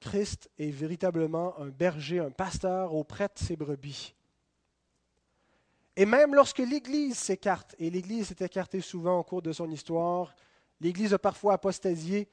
Christ 0.00 0.50
est 0.58 0.70
véritablement 0.70 1.58
un 1.58 1.68
berger, 1.68 2.18
un 2.18 2.30
pasteur 2.30 2.92
auprès 2.92 3.28
de 3.28 3.38
ses 3.38 3.56
brebis. 3.56 4.14
Et 5.96 6.06
même 6.06 6.34
lorsque 6.34 6.58
l'Église 6.58 7.16
s'écarte, 7.16 7.76
et 7.78 7.88
l'Église 7.88 8.28
s'est 8.28 8.44
écartée 8.44 8.80
souvent 8.80 9.20
au 9.20 9.22
cours 9.22 9.42
de 9.42 9.52
son 9.52 9.70
histoire, 9.70 10.34
l'Église 10.80 11.14
a 11.14 11.18
parfois 11.18 11.54
apostasié, 11.54 12.28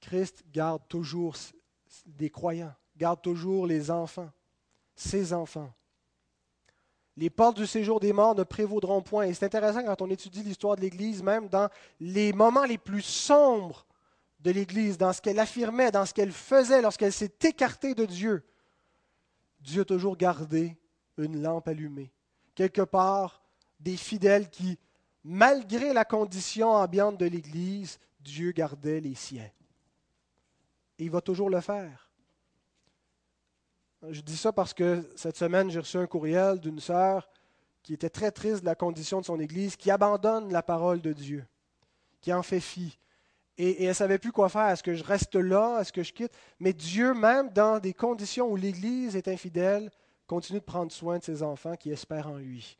Christ 0.00 0.44
garde 0.52 0.82
toujours 0.88 1.34
des 2.06 2.30
croyants, 2.30 2.74
garde 2.96 3.22
toujours 3.22 3.66
les 3.66 3.90
enfants, 3.90 4.30
ses 4.94 5.32
enfants. 5.32 5.72
Les 7.16 7.30
portes 7.30 7.56
du 7.56 7.66
séjour 7.66 8.00
des 8.00 8.12
morts 8.12 8.34
ne 8.34 8.44
prévaudront 8.44 9.02
point. 9.02 9.24
Et 9.24 9.34
c'est 9.34 9.44
intéressant 9.44 9.84
quand 9.84 10.00
on 10.00 10.10
étudie 10.10 10.42
l'histoire 10.42 10.76
de 10.76 10.80
l'Église, 10.80 11.22
même 11.22 11.48
dans 11.48 11.68
les 11.98 12.32
moments 12.32 12.64
les 12.64 12.78
plus 12.78 13.02
sombres 13.02 13.86
de 14.40 14.50
l'Église, 14.50 14.96
dans 14.96 15.12
ce 15.12 15.20
qu'elle 15.20 15.38
affirmait, 15.38 15.90
dans 15.90 16.06
ce 16.06 16.14
qu'elle 16.14 16.32
faisait 16.32 16.80
lorsqu'elle 16.80 17.12
s'est 17.12 17.34
écartée 17.42 17.94
de 17.94 18.06
Dieu, 18.06 18.42
Dieu 19.60 19.82
a 19.82 19.84
toujours 19.84 20.16
gardé 20.16 20.76
une 21.18 21.42
lampe 21.42 21.68
allumée. 21.68 22.10
Quelque 22.54 22.82
part, 22.82 23.42
des 23.78 23.96
fidèles 23.96 24.48
qui, 24.48 24.78
malgré 25.22 25.92
la 25.92 26.04
condition 26.04 26.70
ambiante 26.70 27.18
de 27.18 27.26
l'Église, 27.26 27.98
Dieu 28.20 28.52
gardait 28.52 29.00
les 29.00 29.14
siens. 29.14 29.50
Et 31.00 31.04
il 31.04 31.10
va 31.10 31.22
toujours 31.22 31.48
le 31.48 31.62
faire. 31.62 32.10
Je 34.10 34.20
dis 34.20 34.36
ça 34.36 34.52
parce 34.52 34.74
que 34.74 35.10
cette 35.16 35.36
semaine, 35.36 35.70
j'ai 35.70 35.80
reçu 35.80 35.96
un 35.96 36.06
courriel 36.06 36.60
d'une 36.60 36.78
sœur 36.78 37.26
qui 37.82 37.94
était 37.94 38.10
très 38.10 38.30
triste 38.30 38.60
de 38.60 38.66
la 38.66 38.74
condition 38.74 39.18
de 39.18 39.24
son 39.24 39.40
Église, 39.40 39.76
qui 39.76 39.90
abandonne 39.90 40.52
la 40.52 40.62
parole 40.62 41.00
de 41.00 41.14
Dieu, 41.14 41.46
qui 42.20 42.34
en 42.34 42.42
fait 42.42 42.60
fi. 42.60 42.98
Et, 43.56 43.82
elle 43.82 43.88
ne 43.88 43.94
savait 43.94 44.18
plus 44.18 44.30
quoi 44.30 44.50
faire. 44.50 44.68
Est-ce 44.68 44.82
que 44.82 44.94
je 44.94 45.02
reste 45.02 45.36
là? 45.36 45.80
Est-ce 45.80 45.90
que 45.90 46.02
je 46.02 46.12
quitte? 46.12 46.36
Mais 46.58 46.74
Dieu, 46.74 47.14
même 47.14 47.48
dans 47.48 47.78
des 47.78 47.94
conditions 47.94 48.50
où 48.50 48.56
l'Église 48.56 49.16
est 49.16 49.28
infidèle, 49.28 49.90
continue 50.26 50.60
de 50.60 50.64
prendre 50.64 50.92
soin 50.92 51.18
de 51.18 51.24
ses 51.24 51.42
enfants 51.42 51.76
qui 51.76 51.90
espèrent 51.90 52.28
en 52.28 52.36
lui. 52.36 52.78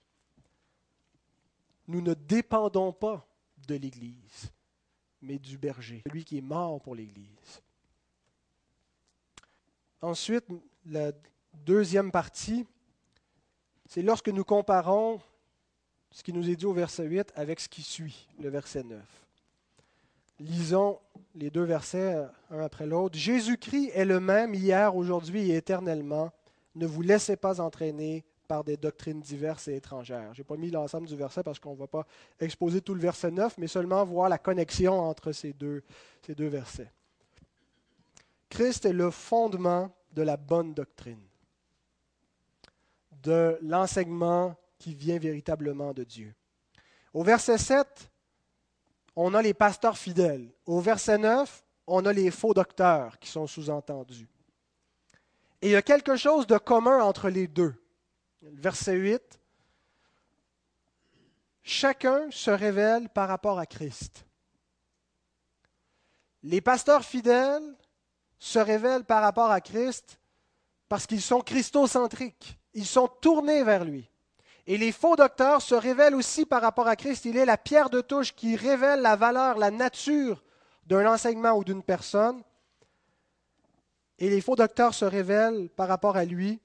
Nous 1.88 2.02
ne 2.02 2.12
dépendons 2.12 2.92
pas 2.92 3.26
de 3.66 3.76
l'Église, 3.76 4.52
mais 5.22 5.38
du 5.38 5.56
berger, 5.56 6.02
celui 6.06 6.22
qui 6.22 6.36
est 6.36 6.42
mort 6.42 6.82
pour 6.82 6.94
l'Église. 6.94 7.62
Ensuite, 10.02 10.44
la 10.86 11.12
deuxième 11.52 12.10
partie, 12.10 12.66
c'est 13.86 14.02
lorsque 14.02 14.28
nous 14.28 14.44
comparons 14.44 15.20
ce 16.10 16.22
qui 16.22 16.32
nous 16.32 16.48
est 16.48 16.56
dit 16.56 16.66
au 16.66 16.72
verset 16.72 17.04
8 17.04 17.32
avec 17.34 17.60
ce 17.60 17.68
qui 17.68 17.82
suit, 17.82 18.28
le 18.40 18.48
verset 18.48 18.82
9. 18.82 18.98
Lisons 20.40 20.98
les 21.34 21.50
deux 21.50 21.64
versets 21.64 22.16
un 22.50 22.60
après 22.60 22.86
l'autre. 22.86 23.16
Jésus-Christ 23.16 23.90
est 23.94 24.06
le 24.06 24.20
même 24.20 24.54
hier, 24.54 24.96
aujourd'hui 24.96 25.50
et 25.50 25.56
éternellement. 25.56 26.32
Ne 26.74 26.86
vous 26.86 27.02
laissez 27.02 27.36
pas 27.36 27.60
entraîner 27.60 28.24
par 28.48 28.64
des 28.64 28.76
doctrines 28.76 29.20
diverses 29.20 29.68
et 29.68 29.76
étrangères. 29.76 30.32
Je 30.34 30.40
n'ai 30.40 30.44
pas 30.44 30.56
mis 30.56 30.70
l'ensemble 30.70 31.06
du 31.06 31.14
verset 31.14 31.42
parce 31.42 31.58
qu'on 31.60 31.74
ne 31.74 31.78
va 31.78 31.86
pas 31.86 32.06
exposer 32.40 32.80
tout 32.80 32.94
le 32.94 33.00
verset 33.00 33.30
9, 33.30 33.58
mais 33.58 33.68
seulement 33.68 34.04
voir 34.04 34.28
la 34.28 34.38
connexion 34.38 34.98
entre 34.98 35.30
ces 35.32 35.52
deux, 35.52 35.82
ces 36.26 36.34
deux 36.34 36.48
versets. 36.48 36.90
Christ 38.50 38.84
est 38.84 38.92
le 38.92 39.10
fondement 39.10 39.94
de 40.12 40.22
la 40.22 40.36
bonne 40.36 40.74
doctrine, 40.74 41.22
de 43.22 43.56
l'enseignement 43.62 44.56
qui 44.78 44.94
vient 44.94 45.18
véritablement 45.18 45.92
de 45.92 46.04
Dieu. 46.04 46.34
Au 47.14 47.22
verset 47.22 47.58
7, 47.58 48.10
on 49.16 49.34
a 49.34 49.42
les 49.42 49.54
pasteurs 49.54 49.96
fidèles. 49.96 50.52
Au 50.66 50.80
verset 50.80 51.18
9, 51.18 51.64
on 51.86 52.04
a 52.06 52.12
les 52.12 52.30
faux 52.30 52.52
docteurs 52.52 53.18
qui 53.18 53.28
sont 53.28 53.46
sous-entendus. 53.46 54.28
Et 55.62 55.68
il 55.68 55.72
y 55.72 55.76
a 55.76 55.82
quelque 55.82 56.16
chose 56.16 56.46
de 56.46 56.58
commun 56.58 57.02
entre 57.02 57.28
les 57.28 57.46
deux. 57.46 57.74
Verset 58.42 58.96
8, 58.96 59.40
chacun 61.62 62.30
se 62.30 62.50
révèle 62.50 63.08
par 63.10 63.28
rapport 63.28 63.58
à 63.58 63.66
Christ. 63.66 64.24
Les 66.42 66.62
pasteurs 66.62 67.04
fidèles 67.04 67.76
se 68.40 68.58
révèlent 68.58 69.04
par 69.04 69.22
rapport 69.22 69.50
à 69.50 69.60
Christ 69.60 70.18
parce 70.88 71.06
qu'ils 71.06 71.22
sont 71.22 71.40
christocentriques. 71.40 72.58
Ils 72.74 72.86
sont 72.86 73.06
tournés 73.06 73.62
vers 73.62 73.84
lui. 73.84 74.10
Et 74.66 74.78
les 74.78 74.92
faux 74.92 75.14
docteurs 75.14 75.62
se 75.62 75.74
révèlent 75.74 76.14
aussi 76.14 76.46
par 76.46 76.62
rapport 76.62 76.88
à 76.88 76.96
Christ. 76.96 77.24
Il 77.26 77.36
est 77.36 77.44
la 77.44 77.58
pierre 77.58 77.90
de 77.90 78.00
touche 78.00 78.34
qui 78.34 78.56
révèle 78.56 79.00
la 79.00 79.14
valeur, 79.14 79.58
la 79.58 79.70
nature 79.70 80.42
d'un 80.86 81.12
enseignement 81.12 81.52
ou 81.52 81.64
d'une 81.64 81.82
personne. 81.82 82.42
Et 84.18 84.28
les 84.28 84.40
faux 84.40 84.56
docteurs 84.56 84.94
se 84.94 85.04
révèlent 85.04 85.68
par 85.70 85.88
rapport 85.88 86.16
à 86.16 86.24
lui 86.24 86.60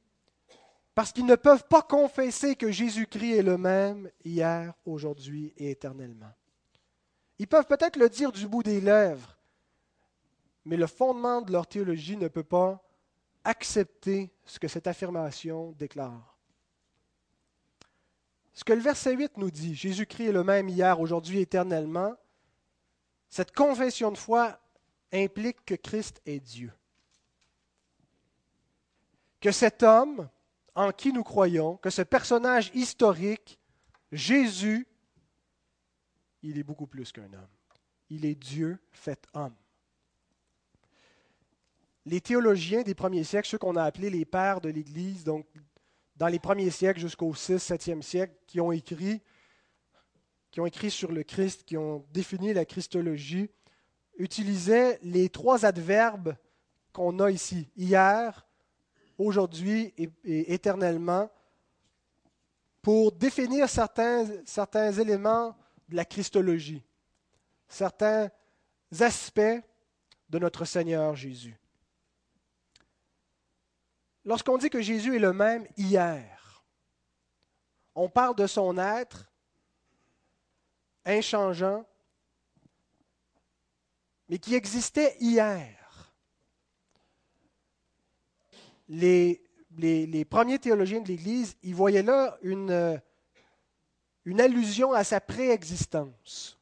parce 0.93 1.11
qu'ils 1.11 1.25
ne 1.25 1.35
peuvent 1.35 1.65
pas 1.67 1.81
confesser 1.81 2.55
que 2.55 2.71
Jésus-Christ 2.71 3.37
est 3.37 3.43
le 3.43 3.57
même 3.57 4.09
hier, 4.23 4.73
aujourd'hui 4.85 5.53
et 5.57 5.71
éternellement. 5.71 6.31
Ils 7.37 7.47
peuvent 7.47 7.65
peut-être 7.65 7.97
le 7.97 8.07
dire 8.07 8.31
du 8.31 8.47
bout 8.47 8.63
des 8.63 8.79
lèvres, 8.79 9.34
mais 10.65 10.77
le 10.77 10.87
fondement 10.87 11.41
de 11.41 11.51
leur 11.51 11.67
théologie 11.67 12.17
ne 12.17 12.27
peut 12.27 12.43
pas 12.43 12.83
accepter 13.43 14.33
ce 14.45 14.59
que 14.59 14.67
cette 14.67 14.87
affirmation 14.87 15.71
déclare. 15.73 16.35
Ce 18.53 18.63
que 18.63 18.73
le 18.73 18.81
verset 18.81 19.13
8 19.13 19.37
nous 19.37 19.51
dit, 19.51 19.75
Jésus-Christ 19.75 20.29
est 20.29 20.31
le 20.31 20.43
même 20.43 20.67
hier, 20.67 20.99
aujourd'hui, 20.99 21.39
éternellement, 21.39 22.15
cette 23.29 23.53
confession 23.53 24.11
de 24.11 24.17
foi 24.17 24.59
implique 25.11 25.63
que 25.65 25.75
Christ 25.75 26.21
est 26.25 26.39
Dieu. 26.39 26.71
Que 29.39 29.51
cet 29.51 29.83
homme 29.83 30.27
en 30.73 30.91
qui 30.91 31.13
nous 31.13 31.23
croyons, 31.23 31.77
que 31.77 31.89
ce 31.89 32.01
personnage 32.01 32.71
historique, 32.73 33.59
Jésus, 34.11 34.87
il 36.41 36.57
est 36.57 36.63
beaucoup 36.63 36.87
plus 36.87 37.11
qu'un 37.11 37.31
homme. 37.33 37.47
Il 38.09 38.25
est 38.25 38.35
Dieu 38.35 38.79
fait 38.91 39.27
homme 39.33 39.55
les 42.05 42.21
théologiens 42.21 42.83
des 42.83 42.93
premiers 42.93 43.23
siècles, 43.23 43.47
ceux 43.47 43.57
qu'on 43.57 43.75
a 43.75 43.83
appelés 43.83 44.09
les 44.09 44.25
pères 44.25 44.61
de 44.61 44.69
l'Église, 44.69 45.23
donc 45.23 45.45
dans 46.15 46.27
les 46.27 46.39
premiers 46.39 46.69
siècles 46.69 46.99
jusqu'au 46.99 47.33
6, 47.33 47.53
7e 47.55 48.01
siècle, 48.01 48.33
qui 48.47 48.61
ont 48.61 48.71
écrit, 48.71 49.21
sur 50.89 51.11
le 51.11 51.23
Christ, 51.23 51.63
qui 51.65 51.77
ont 51.77 52.05
défini 52.11 52.53
la 52.53 52.65
Christologie, 52.65 53.49
utilisaient 54.17 54.99
les 55.01 55.29
trois 55.29 55.65
adverbes 55.65 56.35
qu'on 56.93 57.19
a 57.19 57.31
ici, 57.31 57.69
hier, 57.75 58.45
aujourd'hui 59.17 59.93
et, 59.97 60.53
éternellement, 60.53 61.29
pour 62.81 63.11
définir 63.11 63.67
certains 63.67 64.91
éléments 64.91 65.57
de 65.89 65.95
la 65.95 66.05
Christologie, 66.05 66.83
certains 67.67 68.29
aspects 68.99 69.41
de 70.29 70.39
notre 70.39 70.65
Seigneur 70.65 71.15
Jésus. 71.15 71.57
Lorsqu'on 74.25 74.57
dit 74.57 74.69
que 74.69 74.81
Jésus 74.81 75.15
est 75.15 75.19
le 75.19 75.33
même 75.33 75.67
hier, 75.77 76.65
on 77.93 78.09
parle 78.09 78.35
de 78.35 78.47
son 78.47 78.77
être 78.77 79.31
inchangeant, 81.05 81.85
mais 84.27 84.39
qui 84.39 84.55
existait 84.55 85.15
hier. 85.19 85.85
les, 88.87 90.25
premiers 90.29 90.59
théologiens 90.59 91.01
de 91.01 91.07
l'Église, 91.07 91.55
ils 91.63 91.75
voyaient 91.75 92.03
là 92.03 92.37
une, 92.41 92.91
allusion 94.39 94.93
à 94.93 95.03
sa 95.03 95.19
préexistence. 95.19 96.59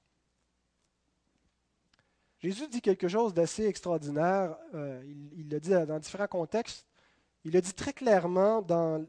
Jésus 2.40 2.68
dit 2.68 2.82
quelque 2.82 3.08
chose 3.08 3.34
d'assez 3.34 3.66
extraordinaire. 3.66 4.58
Euh, 4.74 5.02
il, 5.38 5.48
le 5.48 5.60
dit 5.62 5.70
dans 5.70 6.00
différents 6.00 6.28
contextes. 6.28 6.86
Il 7.46 7.54
le 7.54 7.62
dit 7.62 7.74
très 7.74 7.94
clairement 7.94 8.62
dans 8.62 9.06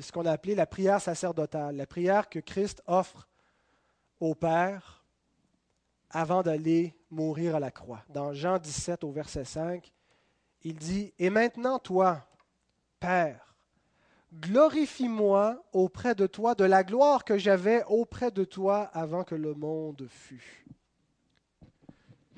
ce 0.00 0.12
qu'on 0.12 0.26
a 0.26 0.32
appelé 0.32 0.54
la 0.54 0.66
prière 0.66 1.00
sacerdotale, 1.00 1.76
la 1.76 1.86
prière 1.86 2.28
que 2.28 2.38
Christ 2.38 2.82
offre 2.86 3.28
au 4.20 4.34
Père 4.34 5.04
avant 6.10 6.42
d'aller 6.42 6.94
mourir 7.10 7.56
à 7.56 7.60
la 7.60 7.70
croix. 7.70 8.02
Dans 8.08 8.32
Jean 8.32 8.58
17 8.58 9.04
au 9.04 9.10
verset 9.10 9.44
5, 9.44 9.92
il 10.62 10.76
dit, 10.76 11.12
Et 11.18 11.30
maintenant 11.30 11.78
toi, 11.78 12.24
Père, 13.00 13.56
glorifie-moi 14.32 15.62
auprès 15.72 16.14
de 16.14 16.26
toi 16.26 16.54
de 16.54 16.64
la 16.64 16.84
gloire 16.84 17.24
que 17.24 17.36
j'avais 17.36 17.84
auprès 17.84 18.30
de 18.30 18.44
toi 18.44 18.90
avant 18.94 19.24
que 19.24 19.34
le 19.34 19.54
monde 19.54 20.06
fût. 20.08 20.64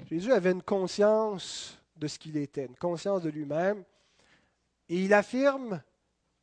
Jésus 0.06 0.32
avait 0.32 0.52
une 0.52 0.62
conscience 0.62 1.78
de 1.96 2.08
ce 2.08 2.18
qu'il 2.18 2.36
était, 2.36 2.66
une 2.66 2.76
conscience 2.76 3.22
de 3.22 3.30
lui-même, 3.30 3.84
et 4.88 5.04
il 5.04 5.14
affirme 5.14 5.82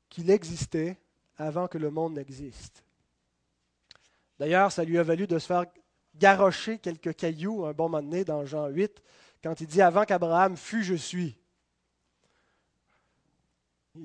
qu'il 0.10 0.30
existait 0.30 0.97
avant 1.38 1.67
que 1.67 1.77
le 1.77 1.89
monde 1.89 2.15
n'existe. 2.15 2.84
D'ailleurs, 4.39 4.71
ça 4.71 4.84
lui 4.84 4.97
a 4.97 5.04
valu 5.04 5.27
de 5.27 5.38
se 5.39 5.45
faire 5.45 5.65
garrocher 6.15 6.80
quelques 6.80 7.15
cailloux 7.15 7.65
un 7.65 7.73
bon 7.73 7.89
moment 7.89 8.01
donné 8.01 8.23
dans 8.25 8.45
Jean 8.45 8.67
8, 8.67 9.01
quand 9.43 9.62
il 9.62 9.67
dit 9.67 9.82
Avant 9.82 10.04
qu'Abraham 10.04 10.58
fût, 10.58 10.84
je 10.84 10.95
suis. 10.95 11.38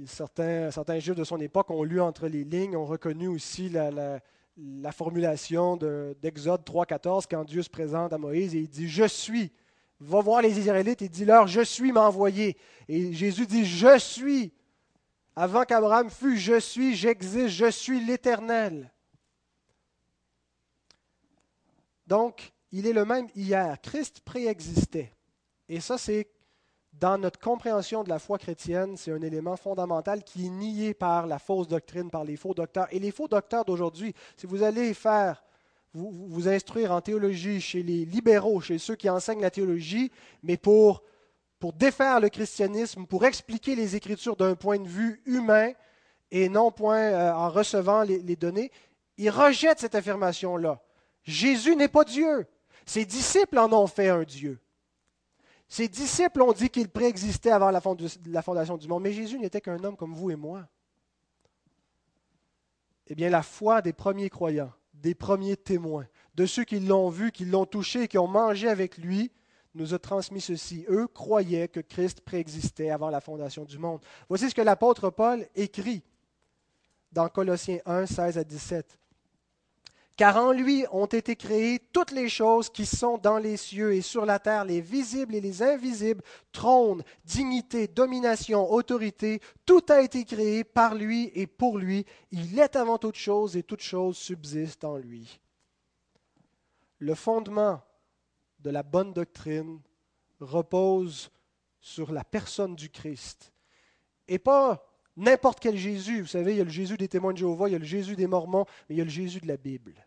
Certains, 0.06 0.70
certains 0.70 0.98
juifs 0.98 1.16
de 1.16 1.24
son 1.24 1.40
époque 1.40 1.70
ont 1.70 1.84
lu 1.84 2.00
entre 2.00 2.26
les 2.26 2.44
lignes, 2.44 2.76
ont 2.76 2.86
reconnu 2.86 3.28
aussi 3.28 3.68
la, 3.68 3.90
la, 3.90 4.20
la 4.56 4.92
formulation 4.92 5.76
d'Exode 5.76 6.62
3.14 6.62 7.24
quand 7.30 7.44
Dieu 7.44 7.62
se 7.62 7.70
présente 7.70 8.12
à 8.12 8.18
Moïse 8.18 8.54
et 8.54 8.60
il 8.60 8.68
dit 8.68 8.88
Je 8.88 9.04
suis. 9.04 9.52
Va 10.00 10.20
voir 10.20 10.42
les 10.42 10.58
Israélites 10.58 11.02
et 11.02 11.08
dis-leur 11.08 11.46
Je 11.46 11.62
suis 11.62 11.92
m'a 11.92 12.06
envoyé. 12.06 12.56
Et 12.88 13.12
Jésus 13.12 13.46
dit 13.46 13.64
Je 13.64 13.98
suis. 13.98 14.52
Avant 15.34 15.64
qu'Abraham 15.64 16.08
fût, 16.08 16.38
je 16.38 16.58
suis, 16.58 16.96
j'existe, 16.96 17.48
je 17.48 17.70
suis 17.70 18.02
l'Éternel. 18.04 18.90
Donc, 22.06 22.52
il 22.72 22.86
est 22.86 22.92
le 22.92 23.04
même 23.04 23.28
hier. 23.34 23.78
Christ 23.82 24.20
préexistait. 24.20 25.12
Et 25.68 25.80
ça, 25.80 25.98
c'est 25.98 26.28
dans 26.92 27.18
notre 27.18 27.38
compréhension 27.38 28.02
de 28.02 28.08
la 28.08 28.18
foi 28.18 28.38
chrétienne, 28.38 28.96
c'est 28.96 29.12
un 29.12 29.20
élément 29.20 29.56
fondamental 29.56 30.24
qui 30.24 30.46
est 30.46 30.50
nié 30.50 30.94
par 30.94 31.26
la 31.26 31.38
fausse 31.38 31.68
doctrine, 31.68 32.10
par 32.10 32.24
les 32.24 32.36
faux 32.36 32.54
docteurs. 32.54 32.86
Et 32.90 32.98
les 32.98 33.10
faux 33.10 33.28
docteurs 33.28 33.64
d'aujourd'hui, 33.64 34.14
si 34.36 34.46
vous 34.46 34.62
allez 34.62 34.94
faire, 34.94 35.42
vous, 35.94 36.48
instruire 36.48 36.92
en 36.92 37.00
théologie 37.00 37.60
chez 37.60 37.82
les 37.82 38.04
libéraux, 38.04 38.60
chez 38.60 38.78
ceux 38.78 38.96
qui 38.96 39.08
enseignent 39.08 39.40
la 39.40 39.50
théologie, 39.50 40.12
mais 40.42 40.56
pour, 40.56 41.02
pour 41.58 41.72
défaire 41.72 42.20
le 42.20 42.28
christianisme, 42.28 43.06
pour 43.06 43.24
expliquer 43.24 43.74
les 43.74 43.96
Écritures 43.96 44.36
d'un 44.36 44.54
point 44.54 44.78
de 44.78 44.88
vue 44.88 45.22
humain 45.24 45.72
et 46.30 46.48
non 46.48 46.70
point 46.70 46.98
euh, 46.98 47.32
en 47.32 47.48
recevant 47.48 48.02
les, 48.02 48.18
les 48.18 48.36
données, 48.36 48.70
ils 49.16 49.30
rejettent 49.30 49.80
cette 49.80 49.94
affirmation-là. 49.94 50.82
Jésus 51.24 51.74
n'est 51.76 51.88
pas 51.88 52.04
Dieu. 52.04 52.46
Ses 52.84 53.04
disciples 53.04 53.58
en 53.58 53.72
ont 53.72 53.86
fait 53.86 54.08
un 54.08 54.22
Dieu. 54.22 54.60
Ses 55.68 55.88
disciples 55.88 56.42
ont 56.42 56.52
dit 56.52 56.70
qu'il 56.70 56.88
préexistait 56.88 57.50
avant 57.50 57.70
la 57.70 58.42
fondation 58.42 58.76
du 58.76 58.86
monde, 58.86 59.02
mais 59.02 59.12
Jésus 59.12 59.38
n'était 59.38 59.60
qu'un 59.60 59.82
homme 59.82 59.96
comme 59.96 60.14
vous 60.14 60.30
et 60.30 60.36
moi. 60.36 60.68
Eh 63.08 63.14
bien, 63.14 63.30
la 63.30 63.42
foi 63.42 63.82
des 63.82 63.92
premiers 63.92 64.30
croyants, 64.30 64.72
des 65.02 65.14
premiers 65.14 65.56
témoins, 65.56 66.06
de 66.34 66.46
ceux 66.46 66.64
qui 66.64 66.80
l'ont 66.80 67.08
vu, 67.08 67.32
qui 67.32 67.44
l'ont 67.44 67.66
touché, 67.66 68.08
qui 68.08 68.18
ont 68.18 68.28
mangé 68.28 68.68
avec 68.68 68.98
lui, 68.98 69.30
nous 69.74 69.94
a 69.94 69.98
transmis 69.98 70.40
ceci. 70.40 70.84
Eux 70.88 71.06
croyaient 71.06 71.68
que 71.68 71.80
Christ 71.80 72.22
préexistait 72.22 72.90
avant 72.90 73.10
la 73.10 73.20
fondation 73.20 73.64
du 73.64 73.78
monde. 73.78 74.00
Voici 74.28 74.48
ce 74.50 74.54
que 74.54 74.62
l'apôtre 74.62 75.10
Paul 75.10 75.46
écrit 75.54 76.02
dans 77.12 77.28
Colossiens 77.28 77.78
1, 77.86 78.06
16 78.06 78.38
à 78.38 78.44
17 78.44 78.98
car 80.16 80.38
en 80.38 80.52
lui 80.52 80.86
ont 80.92 81.06
été 81.06 81.36
créées 81.36 81.78
toutes 81.92 82.10
les 82.10 82.30
choses 82.30 82.70
qui 82.70 82.86
sont 82.86 83.18
dans 83.18 83.36
les 83.36 83.58
cieux 83.58 83.92
et 83.92 84.00
sur 84.00 84.24
la 84.24 84.38
terre, 84.38 84.64
les 84.64 84.80
visibles 84.80 85.34
et 85.34 85.42
les 85.42 85.62
invisibles, 85.62 86.22
trône, 86.52 87.02
dignité, 87.24 87.86
domination, 87.86 88.72
autorité, 88.72 89.40
tout 89.66 89.84
a 89.90 90.00
été 90.00 90.24
créé 90.24 90.64
par 90.64 90.94
lui 90.94 91.30
et 91.34 91.46
pour 91.46 91.76
lui. 91.76 92.06
Il 92.30 92.58
est 92.58 92.76
avant 92.76 92.96
toute 92.96 93.16
chose 93.16 93.56
et 93.58 93.62
toute 93.62 93.82
chose 93.82 94.16
subsiste 94.16 94.84
en 94.84 94.96
lui. 94.96 95.38
Le 96.98 97.14
fondement 97.14 97.82
de 98.60 98.70
la 98.70 98.82
bonne 98.82 99.12
doctrine 99.12 99.80
repose 100.40 101.30
sur 101.78 102.10
la 102.10 102.24
personne 102.24 102.74
du 102.74 102.88
Christ 102.88 103.52
et 104.28 104.38
pas 104.38 104.85
n'importe 105.16 105.60
quel 105.60 105.76
Jésus. 105.76 106.22
Vous 106.22 106.26
savez, 106.28 106.52
il 106.52 106.58
y 106.58 106.60
a 106.60 106.64
le 106.64 106.70
Jésus 106.70 106.96
des 106.96 107.08
témoins 107.08 107.32
de 107.32 107.38
Jéhovah, 107.38 107.68
il 107.68 107.72
y 107.72 107.76
a 107.76 107.78
le 107.78 107.84
Jésus 107.84 108.16
des 108.16 108.26
Mormons, 108.26 108.66
mais 108.88 108.94
il 108.94 108.98
y 108.98 109.00
a 109.00 109.04
le 109.04 109.10
Jésus 109.10 109.40
de 109.40 109.48
la 109.48 109.56
Bible 109.56 110.06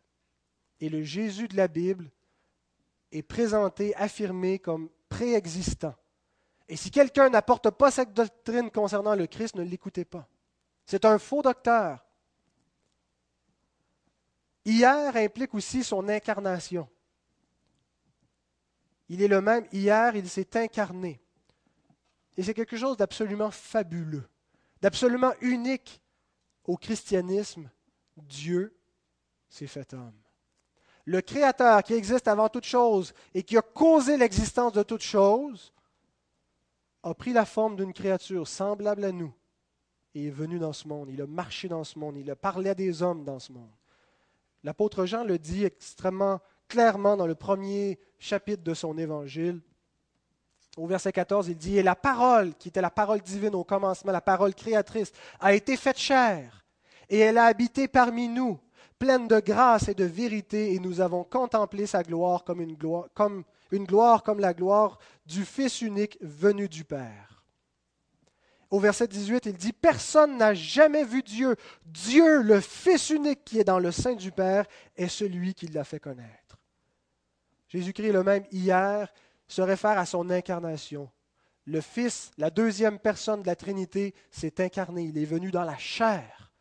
et 0.80 0.90
le 0.90 1.04
Jésus 1.04 1.48
de 1.48 1.58
la 1.58 1.68
Bible 1.68 2.10
est 3.12 3.24
présenté, 3.24 3.96
affirmé 3.96 4.60
comme 4.60 4.90
préexistant. 5.10 5.96
Et 6.68 6.76
si 6.76 6.92
quelqu'un 6.92 7.30
n'apporte 7.30 7.72
pas 7.72 7.92
cette 7.92 8.14
doctrine 8.14 8.70
concernant 8.70 9.16
le 9.16 9.28
Christ, 9.28 9.56
ne 9.56 9.64
l'écoutez 9.64 10.06
pas. 10.06 10.28
C'est 10.86 11.06
un 11.06 11.18
faux 11.18 11.42
docteur. 11.42 12.06
Hier 14.64 15.16
implique 15.16 15.54
aussi 15.56 15.84
son 15.84 16.08
incarnation. 16.08 16.88
Il 19.08 19.22
est 19.24 19.28
le 19.28 19.42
même 19.42 19.66
hier, 19.72 20.16
il 20.16 20.30
s'est 20.30 20.56
incarné. 20.56 21.20
Et 22.38 22.44
c'est 22.44 22.54
quelque 22.54 22.78
chose 22.78 22.96
d'absolument 22.96 23.50
fabuleux, 23.50 24.30
d'absolument 24.82 25.34
unique 25.42 26.02
au 26.66 26.78
christianisme. 26.78 27.70
Dieu 28.18 28.76
s'est 29.50 29.68
fait 29.68 29.94
homme 29.94 30.20
le 31.10 31.22
Créateur 31.22 31.82
qui 31.82 31.96
existe 31.96 32.28
avant 32.28 32.50
toute 32.50 32.66
chose 32.66 33.16
et 33.34 33.42
qui 33.42 33.58
a 33.58 33.64
causé 33.64 34.16
l'existence 34.16 34.74
de 34.74 34.84
toute 34.84 35.02
chose, 35.02 35.74
a 37.02 37.16
pris 37.16 37.34
la 37.34 37.46
forme 37.46 37.76
d'une 37.78 37.94
créature 37.94 38.48
semblable 38.48 39.04
à 39.04 39.12
nous 39.12 39.34
et 40.14 40.28
est 40.28 40.32
venu 40.32 40.60
dans 40.60 40.72
ce 40.72 40.88
monde. 40.88 41.10
Il 41.10 41.20
a 41.20 41.26
marché 41.26 41.68
dans 41.68 41.84
ce 41.84 41.98
monde. 41.98 42.16
Il 42.18 42.30
a 42.30 42.36
parlé 42.36 42.70
à 42.70 42.76
des 42.76 43.02
hommes 43.02 43.24
dans 43.24 43.40
ce 43.40 43.52
monde. 43.52 43.72
L'apôtre 44.64 45.08
Jean 45.08 45.24
le 45.24 45.40
dit 45.40 45.66
extrêmement 45.66 46.42
clairement 46.68 47.18
dans 47.18 47.26
le 47.26 47.34
premier 47.34 47.98
chapitre 48.20 48.62
de 48.62 48.76
son 48.76 48.96
évangile. 49.00 49.62
Au 50.78 50.88
verset 50.88 51.12
14, 51.12 51.50
il 51.50 51.58
dit, 51.58 51.78
Et 51.78 51.84
la 51.84 51.96
parole, 51.96 52.54
qui 52.56 52.70
était 52.70 52.82
la 52.82 52.90
parole 52.90 53.22
divine 53.22 53.56
au 53.56 53.64
commencement, 53.64 54.12
la 54.12 54.22
parole 54.22 54.54
créatrice, 54.54 55.12
a 55.40 55.54
été 55.54 55.76
faite 55.76 55.98
chair, 55.98 56.64
et 57.10 57.20
elle 57.20 57.38
a 57.38 57.46
habité 57.46 57.88
parmi 57.88 58.28
nous 58.28 58.60
pleine 59.00 59.30
de 59.30 59.40
grâce 59.40 59.88
et 59.88 59.94
de 59.94 60.04
vérité, 60.04 60.74
et 60.74 60.80
nous 60.80 61.00
avons 61.00 61.24
contemplé 61.24 61.86
sa 61.86 62.04
gloire 62.04 62.44
comme 62.44 62.62
une 62.62 62.76
gloire 62.76 63.08
comme, 63.14 63.44
une 63.72 63.86
gloire 63.86 64.24
comme 64.24 64.40
la 64.40 64.54
gloire 64.54 65.00
du 65.26 65.46
Fils 65.46 65.82
unique 65.82 66.18
venu 66.22 66.68
du 66.68 66.84
Père. 66.84 67.46
Au 68.70 68.80
verset 68.80 69.08
18, 69.08 69.48
il 69.48 69.54
dit, 69.54 69.74
Personne 69.74 70.38
n'a 70.38 70.54
jamais 70.54 71.04
vu 71.04 71.24
Dieu. 71.24 71.56
Dieu, 71.86 72.42
le 72.42 72.60
Fils 72.60 73.10
unique 73.10 73.44
qui 73.44 73.60
est 73.60 73.64
dans 73.64 73.80
le 73.80 73.92
sein 73.92 74.14
du 74.14 74.32
Père, 74.32 74.66
est 74.96 75.08
celui 75.08 75.56
qui 75.56 75.68
l'a 75.68 75.84
fait 75.84 76.00
connaître. 76.00 76.60
Jésus-Christ 77.70 78.12
le 78.12 78.24
même 78.24 78.44
hier 78.52 79.12
se 79.50 79.62
réfère 79.62 79.98
à 79.98 80.06
son 80.06 80.30
incarnation. 80.30 81.10
Le 81.66 81.82
Fils, 81.82 82.32
la 82.38 82.50
deuxième 82.50 83.00
personne 83.00 83.42
de 83.42 83.48
la 83.48 83.56
Trinité, 83.56 84.14
s'est 84.32 84.64
incarné. 84.64 85.04
Il 85.04 85.18
est 85.18 85.26
venu 85.26 85.52
dans 85.52 85.66
la 85.66 85.78
chair. 85.78 86.54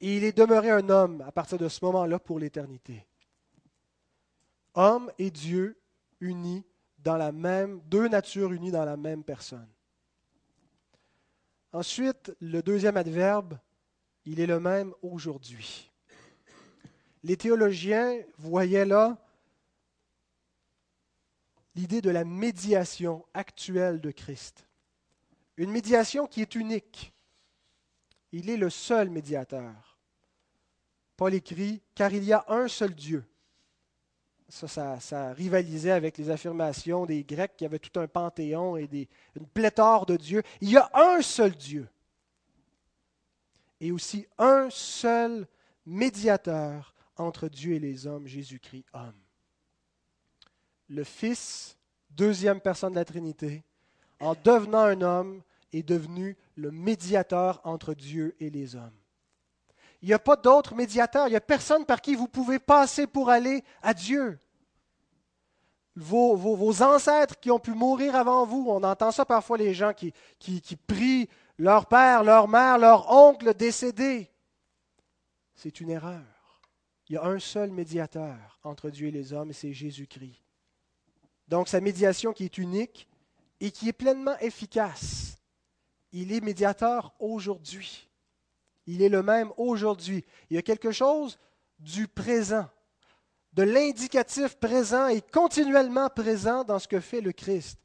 Et 0.00 0.18
il 0.18 0.24
est 0.24 0.36
demeuré 0.36 0.70
un 0.70 0.90
homme 0.90 1.22
à 1.26 1.32
partir 1.32 1.56
de 1.56 1.68
ce 1.68 1.82
moment-là 1.86 2.18
pour 2.18 2.38
l'éternité. 2.38 3.06
Homme 4.74 5.10
et 5.18 5.30
Dieu 5.30 5.80
unis 6.20 6.66
dans 6.98 7.16
la 7.16 7.32
même, 7.32 7.80
deux 7.86 8.08
natures 8.08 8.52
unies 8.52 8.72
dans 8.72 8.84
la 8.84 8.96
même 8.96 9.24
personne. 9.24 9.68
Ensuite, 11.72 12.34
le 12.40 12.62
deuxième 12.62 12.96
adverbe, 12.96 13.58
il 14.24 14.40
est 14.40 14.46
le 14.46 14.58
même 14.60 14.92
aujourd'hui. 15.02 15.90
Les 17.22 17.36
théologiens 17.36 18.20
voyaient 18.38 18.84
là 18.84 19.16
l'idée 21.76 22.00
de 22.00 22.10
la 22.10 22.24
médiation 22.24 23.24
actuelle 23.34 24.00
de 24.00 24.10
Christ. 24.10 24.66
Une 25.58 25.70
médiation 25.70 26.26
qui 26.26 26.40
est 26.40 26.54
unique. 26.54 27.12
Il 28.32 28.50
est 28.50 28.56
le 28.56 28.70
seul 28.70 29.10
médiateur. 29.10 29.98
Paul 31.16 31.34
écrit, 31.34 31.82
car 31.94 32.12
il 32.12 32.24
y 32.24 32.32
a 32.32 32.44
un 32.48 32.66
seul 32.66 32.94
Dieu. 32.94 33.24
Ça, 34.48 35.00
ça, 35.00 35.32
rivalisait 35.32 35.90
avec 35.90 36.18
les 36.18 36.30
affirmations 36.30 37.04
des 37.04 37.24
Grecs 37.24 37.56
qui 37.56 37.64
avaient 37.64 37.78
tout 37.78 37.98
un 37.98 38.06
panthéon 38.06 38.76
et 38.76 38.86
des, 38.86 39.08
une 39.34 39.46
pléthore 39.46 40.06
de 40.06 40.16
dieux. 40.16 40.42
Il 40.60 40.70
y 40.70 40.76
a 40.76 40.88
un 40.94 41.20
seul 41.20 41.54
Dieu, 41.56 41.88
et 43.80 43.90
aussi 43.90 44.26
un 44.38 44.68
seul 44.70 45.48
médiateur 45.84 46.94
entre 47.16 47.48
Dieu 47.48 47.74
et 47.74 47.80
les 47.80 48.06
hommes, 48.06 48.26
Jésus-Christ, 48.26 48.86
homme. 48.92 49.25
Le 50.88 51.04
Fils, 51.04 51.76
deuxième 52.10 52.60
personne 52.60 52.92
de 52.92 52.98
la 52.98 53.04
Trinité, 53.04 53.64
en 54.20 54.34
devenant 54.34 54.80
un 54.80 55.00
homme, 55.02 55.42
est 55.72 55.82
devenu 55.82 56.36
le 56.54 56.70
médiateur 56.70 57.60
entre 57.64 57.94
Dieu 57.94 58.34
et 58.40 58.50
les 58.50 58.76
hommes. 58.76 58.98
Il 60.02 60.08
n'y 60.08 60.14
a 60.14 60.18
pas 60.18 60.36
d'autre 60.36 60.74
médiateur, 60.74 61.26
il 61.26 61.30
n'y 61.30 61.36
a 61.36 61.40
personne 61.40 61.84
par 61.84 62.00
qui 62.00 62.14
vous 62.14 62.28
pouvez 62.28 62.58
passer 62.58 63.06
pour 63.06 63.30
aller 63.30 63.64
à 63.82 63.94
Dieu. 63.94 64.38
Vos, 65.96 66.82
ancêtres 66.82 67.40
qui 67.40 67.50
ont 67.50 67.58
pu 67.58 67.72
mourir 67.72 68.14
avant 68.14 68.44
vous, 68.44 68.66
on 68.68 68.82
entend 68.82 69.10
ça 69.10 69.24
parfois 69.24 69.56
les 69.56 69.72
gens 69.72 69.94
qui, 69.94 70.12
qui, 70.38 70.60
qui 70.60 70.76
prient 70.76 71.28
leur 71.58 71.86
père, 71.86 72.22
leur 72.22 72.48
mère, 72.48 72.78
leur 72.78 73.10
oncle 73.10 73.54
décédé. 73.54 74.30
C'est 75.54 75.80
une 75.80 75.90
erreur. 75.90 76.22
Il 77.08 77.14
y 77.14 77.16
a 77.16 77.24
un 77.24 77.38
seul 77.38 77.70
médiateur 77.70 78.58
entre 78.62 78.90
Dieu 78.90 79.08
et 79.08 79.12
les 79.12 79.32
hommes, 79.32 79.50
et 79.50 79.54
c'est 79.54 79.72
Jésus-Christ. 79.72 80.45
Donc 81.48 81.68
sa 81.68 81.80
médiation 81.80 82.32
qui 82.32 82.44
est 82.44 82.58
unique 82.58 83.08
et 83.60 83.70
qui 83.70 83.88
est 83.88 83.92
pleinement 83.92 84.38
efficace. 84.38 85.36
Il 86.12 86.32
est 86.32 86.40
médiateur 86.40 87.14
aujourd'hui. 87.18 88.08
Il 88.86 89.02
est 89.02 89.08
le 89.08 89.22
même 89.22 89.52
aujourd'hui. 89.56 90.24
Il 90.50 90.56
y 90.56 90.58
a 90.58 90.62
quelque 90.62 90.92
chose 90.92 91.38
du 91.78 92.08
présent, 92.08 92.68
de 93.52 93.62
l'indicatif 93.62 94.56
présent 94.56 95.08
et 95.08 95.20
continuellement 95.20 96.08
présent 96.08 96.64
dans 96.64 96.78
ce 96.78 96.88
que 96.88 97.00
fait 97.00 97.20
le 97.20 97.32
Christ. 97.32 97.78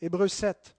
Hébreu 0.00 0.28
7, 0.28 0.76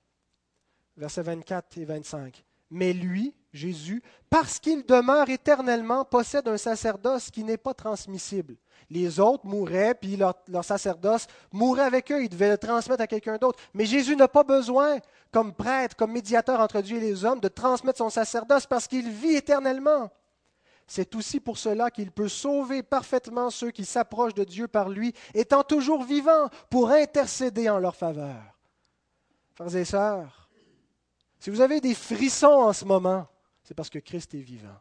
versets 0.96 1.24
24 1.24 1.78
et 1.78 1.86
25. 1.86 2.46
Mais 2.70 2.94
lui, 2.94 3.34
Jésus, 3.52 4.04
parce 4.30 4.60
qu'il 4.60 4.86
demeure 4.86 5.30
éternellement, 5.30 6.06
possède 6.06 6.48
un 6.48 6.58
sacerdoce 6.58 7.32
qui 7.32 7.44
n'est 7.44 7.58
pas 7.58 7.74
transmissible. 7.74 8.56
Les 8.90 9.20
autres 9.20 9.46
mouraient, 9.46 9.96
puis 9.96 10.18
leur, 10.18 10.36
sacerdoce 10.64 11.28
mourait 11.52 11.84
avec 11.84 12.12
eux, 12.12 12.24
ils 12.24 12.30
devaient 12.30 12.50
le 12.50 12.58
transmettre 12.58 13.04
à 13.04 13.08
quelqu'un 13.08 13.38
d'autre. 13.38 13.60
Mais 13.74 13.86
Jésus 13.86 14.16
n'a 14.16 14.28
pas 14.28 14.44
besoin, 14.44 14.98
comme 15.32 15.54
prêtre, 15.54 15.96
comme 15.96 16.12
médiateur 16.12 16.60
entre 16.60 16.82
Dieu 16.82 16.98
et 16.98 17.02
les 17.02 17.26
hommes, 17.26 17.40
de 17.40 17.48
transmettre 17.48 18.00
son 18.00 18.10
sacerdoce 18.10 18.66
parce 18.66 18.88
qu'il 18.88 19.10
vit 19.10 19.36
éternellement. 19.36 20.10
C'est 20.88 21.16
aussi 21.16 21.40
pour 21.40 21.60
cela 21.60 21.92
qu'il 21.92 22.12
peut 22.12 22.28
sauver 22.28 22.82
parfaitement 22.82 23.52
ceux 23.52 23.70
qui 23.70 23.86
s'approchent 23.86 24.34
de 24.34 24.44
Dieu 24.44 24.68
par 24.68 24.90
lui, 24.90 25.14
étant 25.36 25.64
toujours 25.64 26.04
vivant 26.04 26.50
pour 26.72 26.90
intercéder 26.90 27.70
en 27.70 27.78
leur 27.78 27.96
faveur. 27.96 28.42
Frères 29.54 29.76
et 29.76 29.86
sœurs, 29.86 30.50
si 31.40 31.52
vous 31.52 31.62
avez 31.62 31.80
des 31.80 31.94
frissons 31.94 32.48
en 32.48 32.74
ce 32.74 32.86
moment, 32.86 33.28
c'est 33.70 33.76
parce 33.76 33.92
que 33.92 34.00
Christ 34.00 34.34
est 34.34 34.40
vivant. 34.40 34.80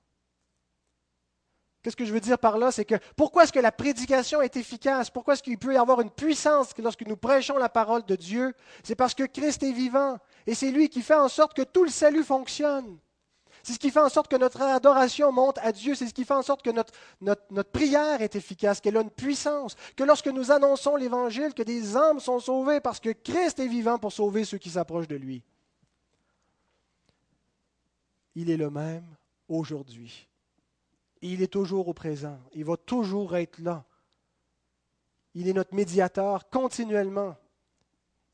Qu'est-ce 1.83 1.95
que 1.95 2.07
je 2.07 2.13
veux 2.15 2.21
dire 2.21 2.39
par 2.39 2.57
là? 2.57 2.73
C'est 2.73 2.87
que 2.87 2.95
pourquoi 3.17 3.45
est-ce 3.45 3.53
que 3.53 3.61
la 3.61 3.71
prédication 3.71 4.41
est 4.41 4.57
efficace? 4.57 5.11
Pourquoi 5.11 5.35
est-ce 5.35 5.43
qu'il 5.43 5.59
peut 5.59 5.75
y 5.75 5.77
avoir 5.77 6.01
une 6.01 6.11
puissance 6.11 6.71
lorsque 6.79 7.07
nous 7.07 7.19
prêchons 7.19 7.59
la 7.59 7.69
parole 7.69 8.07
de 8.07 8.17
Dieu? 8.17 8.55
C'est 8.83 8.95
parce 8.95 9.13
que 9.15 9.25
Christ 9.25 9.63
est 9.63 9.73
vivant. 9.73 10.17
Et 10.47 10.55
c'est 10.55 10.71
lui 10.71 10.89
qui 10.89 11.03
fait 11.03 11.15
en 11.15 11.29
sorte 11.29 11.53
que 11.53 11.61
tout 11.61 11.85
le 11.85 11.91
salut 11.91 12.25
fonctionne. 12.25 12.97
C'est 13.63 13.75
ce 13.75 13.79
qui 13.79 13.91
fait 13.91 14.01
en 14.01 14.09
sorte 14.09 14.31
que 14.31 14.37
notre 14.37 14.63
adoration 14.63 15.33
monte 15.33 15.59
à 15.59 15.71
Dieu. 15.71 15.95
C'est 15.95 16.07
ce 16.07 16.15
qui 16.15 16.25
fait 16.25 16.33
en 16.33 16.41
sorte 16.41 16.63
que 16.63 16.71
notre, 16.71 17.71
prière 17.71 18.23
est 18.23 18.37
efficace, 18.37 18.81
qu'elle 18.81 18.97
a 18.97 19.03
une 19.03 19.11
puissance. 19.11 19.77
Que 19.97 20.05
lorsque 20.05 20.29
nous 20.29 20.51
annonçons 20.51 20.97
l'Évangile, 20.97 21.53
que 21.53 21.63
des 21.63 21.95
âmes 21.95 22.21
sont 22.21 22.41
sauvées 22.41 22.81
parce 22.81 23.01
que 23.01 23.11
Christ 23.11 23.59
est 23.59 23.69
vivant 23.69 23.99
pour 23.99 24.15
sauver 24.15 24.47
ceux 24.47 24.57
qui 24.57 24.71
s'approchent 24.71 25.09
de 25.09 25.17
lui 25.17 25.45
il 28.41 28.51
est 28.51 28.57
le 28.57 28.71
même 28.71 29.17
aujourd'hui. 29.49 30.29
Il 31.23 31.43
est 31.43 31.53
toujours 31.53 31.89
au 31.89 31.93
présent. 31.93 32.39
Il 32.53 32.65
va 32.65 32.77
toujours 32.77 33.35
être 33.35 33.59
là. 33.59 33.85
Il 35.35 35.49
est 35.49 35.53
notre 35.53 35.75
médiateur 35.75 36.49
continuellement. 36.49 37.37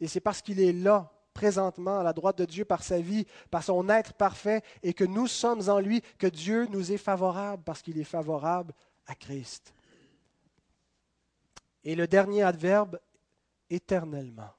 Et 0.01 0.07
c'est 0.07 0.21
parce 0.21 0.43
qu'il 0.43 0.61
est 0.61 0.75
là, 0.75 1.11
présentement, 1.33 2.01
à 2.01 2.03
la 2.03 2.12
droite 2.12 2.37
de 2.37 2.45
Dieu, 2.45 2.67
par 2.67 2.83
sa 2.83 3.01
vie, 3.01 3.27
par 3.51 3.64
son 3.64 3.88
être 3.88 4.12
parfait, 4.12 4.62
et 4.83 4.93
que 4.93 5.05
nous 5.05 5.27
sommes 5.27 5.71
en 5.71 5.81
lui, 5.81 6.03
que 6.19 6.27
Dieu 6.27 6.67
nous 6.67 6.93
est 6.93 6.99
favorable, 6.99 7.62
parce 7.64 7.81
qu'il 7.81 7.99
est 7.99 8.05
favorable 8.05 8.75
à 9.07 9.14
Christ. 9.14 9.73
Et 11.83 11.95
le 11.95 12.07
dernier 12.07 12.43
adverbe, 12.43 13.01
éternellement. 13.71 14.53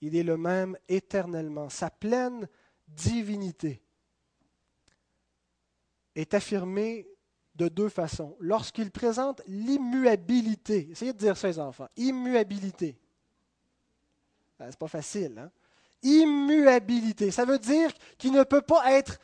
Il 0.00 0.16
est 0.16 0.22
le 0.22 0.38
même 0.38 0.78
éternellement. 0.88 1.68
Sa 1.68 1.90
pleine 1.90 2.48
divinité 2.88 3.82
est 6.14 6.34
affirmé 6.34 7.06
de 7.54 7.68
deux 7.68 7.88
façons. 7.88 8.36
Lorsqu'il 8.40 8.90
présente 8.90 9.42
l'immuabilité, 9.46 10.88
essayez 10.90 11.12
de 11.12 11.18
dire 11.18 11.36
ça, 11.36 11.48
les 11.48 11.58
enfants, 11.58 11.88
immuabilité. 11.96 12.96
Ah, 14.58 14.66
c'est 14.68 14.78
pas 14.78 14.88
facile, 14.88 15.38
hein? 15.38 15.50
Immuabilité, 16.02 17.30
ça 17.30 17.44
veut 17.44 17.58
dire 17.58 17.90
qu'il 18.16 18.32
ne 18.32 18.42
peut 18.42 18.62
pas 18.62 18.92
être, 18.92 19.18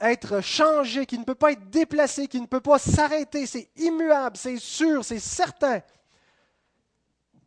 être 0.00 0.40
changé, 0.40 1.06
qu'il 1.06 1.20
ne 1.20 1.24
peut 1.24 1.36
pas 1.36 1.52
être 1.52 1.70
déplacé, 1.70 2.26
qu'il 2.26 2.42
ne 2.42 2.46
peut 2.46 2.60
pas 2.60 2.78
s'arrêter. 2.78 3.46
C'est 3.46 3.70
immuable, 3.76 4.36
c'est 4.36 4.58
sûr, 4.58 5.04
c'est 5.04 5.20
certain. 5.20 5.80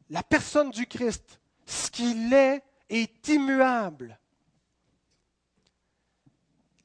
La 0.09 0.23
personne 0.23 0.71
du 0.71 0.85
Christ, 0.85 1.39
ce 1.65 1.91
qu'il 1.91 2.33
est, 2.33 2.63
est 2.89 3.27
immuable. 3.27 4.18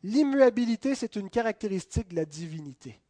L'immuabilité, 0.05 0.95
c'est 0.95 1.17
une 1.17 1.31
caractéristique 1.31 2.09
de 2.09 2.17
la 2.17 2.27
divinité. 2.27 3.01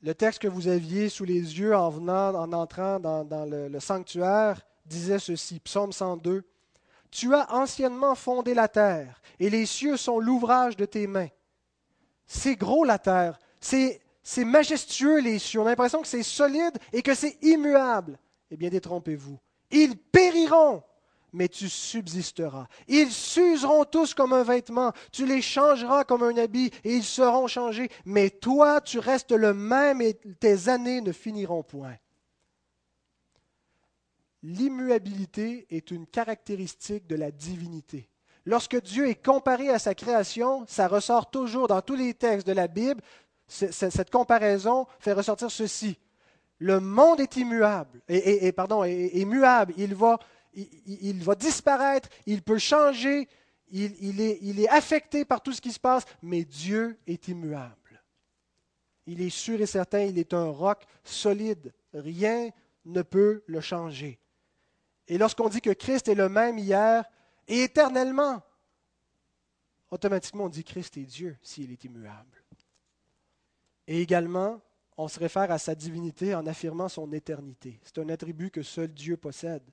Le 0.00 0.14
texte 0.14 0.40
que 0.40 0.48
vous 0.48 0.66
aviez 0.66 1.10
sous 1.10 1.26
les 1.26 1.58
yeux 1.58 1.76
en 1.76 1.90
venant, 1.90 2.34
en 2.34 2.50
entrant 2.54 2.98
dans, 2.98 3.44
le, 3.44 3.78
sanctuaire, 3.80 4.62
disait 4.86 5.18
ceci, 5.18 5.60
Psaume 5.60 5.92
102. 5.92 6.42
Tu 7.10 7.34
as 7.34 7.52
anciennement 7.52 8.14
fondé 8.14 8.54
la 8.54 8.66
terre, 8.66 9.20
et 9.38 9.50
les 9.50 9.66
cieux 9.66 9.98
sont 9.98 10.18
l'ouvrage 10.18 10.74
de 10.74 10.86
tes 10.86 11.06
mains. 11.06 11.28
C'est 12.26 12.56
gros 12.56 12.84
la 12.84 12.98
terre, 12.98 13.38
c'est 13.60 14.00
majestueux 14.38 15.20
les 15.20 15.38
cieux. 15.38 15.60
On 15.60 15.66
a 15.66 15.70
l'impression 15.70 16.00
que 16.00 16.08
c'est 16.08 16.22
solide 16.22 16.78
et 16.94 17.02
que 17.02 17.14
c'est 17.14 17.36
immuable. 17.42 18.18
Eh 18.50 18.56
bien, 18.56 18.70
détrompez-vous. 18.70 19.38
Ils 19.70 19.98
périront, 19.98 20.82
mais 21.32 21.48
tu 21.48 21.68
subsisteras. 21.68 22.66
Ils 22.88 23.10
s'useront 23.10 23.84
tous 23.84 24.14
comme 24.14 24.32
un 24.32 24.42
vêtement, 24.42 24.92
tu 25.12 25.26
les 25.26 25.42
changeras 25.42 26.04
comme 26.04 26.22
un 26.22 26.36
habit, 26.36 26.70
et 26.84 26.96
ils 26.96 27.04
seront 27.04 27.46
changés, 27.46 27.90
mais 28.04 28.30
toi, 28.30 28.80
tu 28.80 28.98
restes 28.98 29.32
le 29.32 29.54
même 29.54 30.00
et 30.00 30.14
tes 30.14 30.68
années 30.68 31.00
ne 31.00 31.12
finiront 31.12 31.62
point. 31.62 31.96
L'immuabilité 34.42 35.66
est 35.70 35.90
une 35.90 36.06
caractéristique 36.06 37.06
de 37.06 37.16
la 37.16 37.30
divinité. 37.30 38.08
Lorsque 38.46 38.80
Dieu 38.80 39.08
est 39.08 39.22
comparé 39.22 39.68
à 39.68 39.78
sa 39.78 39.94
création, 39.94 40.64
ça 40.66 40.88
ressort 40.88 41.30
toujours 41.30 41.68
dans 41.68 41.82
tous 41.82 41.94
les 41.94 42.14
textes 42.14 42.46
de 42.46 42.52
la 42.52 42.68
Bible. 42.68 43.02
Cette 43.46 44.10
comparaison 44.10 44.86
fait 44.98 45.12
ressortir 45.12 45.50
ceci. 45.50 45.98
Le 46.58 46.80
monde 46.80 47.20
est 47.20 47.36
immuable, 47.36 48.00
et, 48.08 48.52
pardon, 48.52 48.84
est, 48.84 49.24
muable. 49.24 49.74
Il 49.76 49.94
va, 49.94 50.18
il, 50.52 51.22
va 51.22 51.34
disparaître, 51.34 52.08
il 52.26 52.42
peut 52.42 52.58
changer, 52.58 53.28
il, 53.68 54.20
est, 54.20 54.38
il 54.42 54.60
est 54.60 54.68
affecté 54.68 55.24
par 55.24 55.42
tout 55.42 55.52
ce 55.52 55.60
qui 55.60 55.72
se 55.72 55.80
passe, 55.80 56.04
mais 56.22 56.44
Dieu 56.44 56.98
est 57.06 57.28
immuable. 57.28 58.02
Il 59.06 59.22
est 59.22 59.30
sûr 59.30 59.60
et 59.60 59.66
certain, 59.66 60.00
il 60.00 60.18
est 60.18 60.34
un 60.34 60.50
roc 60.50 60.84
solide. 61.04 61.72
Rien 61.92 62.50
ne 62.84 63.02
peut 63.02 63.42
le 63.46 63.60
changer. 63.60 64.18
Et 65.08 65.18
lorsqu'on 65.18 65.48
dit 65.48 65.60
que 65.60 65.70
Christ 65.70 66.08
est 66.08 66.14
le 66.14 66.28
même 66.28 66.58
hier 66.58 67.04
et 67.48 67.62
éternellement, 67.62 68.42
automatiquement 69.90 70.44
on 70.44 70.48
dit 70.48 70.62
Christ 70.62 70.96
est 70.96 71.04
Dieu 71.04 71.36
s'il 71.42 71.72
est 71.72 71.82
immuable. 71.84 72.44
Et 73.88 74.00
également, 74.00 74.60
on 74.96 75.08
se 75.08 75.18
réfère 75.18 75.50
à 75.50 75.58
sa 75.58 75.74
divinité 75.74 76.34
en 76.34 76.46
affirmant 76.46 76.88
son 76.88 77.10
éternité. 77.12 77.80
C'est 77.82 77.98
un 77.98 78.08
attribut 78.08 78.50
que 78.50 78.62
seul 78.62 78.92
Dieu 78.92 79.16
possède. 79.16 79.64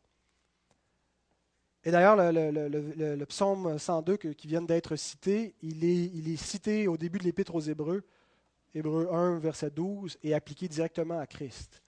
Et 1.87 1.91
d'ailleurs, 1.91 2.17
le, 2.17 3.23
psaume 3.23 3.79
102 3.79 4.17
qui 4.17 4.45
vient 4.45 4.61
d'être 4.61 4.97
cité, 4.97 5.55
il 5.61 5.85
est, 5.85 6.35
cité 6.35 6.85
au 6.85 6.97
début 6.97 7.17
de 7.17 7.23
l'Épître 7.23 7.55
aux 7.55 7.61
Hébreux, 7.61 8.03
Hébreux 8.75 9.07
1, 9.09 9.39
verset 9.39 9.71
12, 9.71 10.17
et 10.21 10.33
appliqué 10.33 10.67
directement 10.67 11.17
à 11.17 11.25
Christ. 11.25 11.81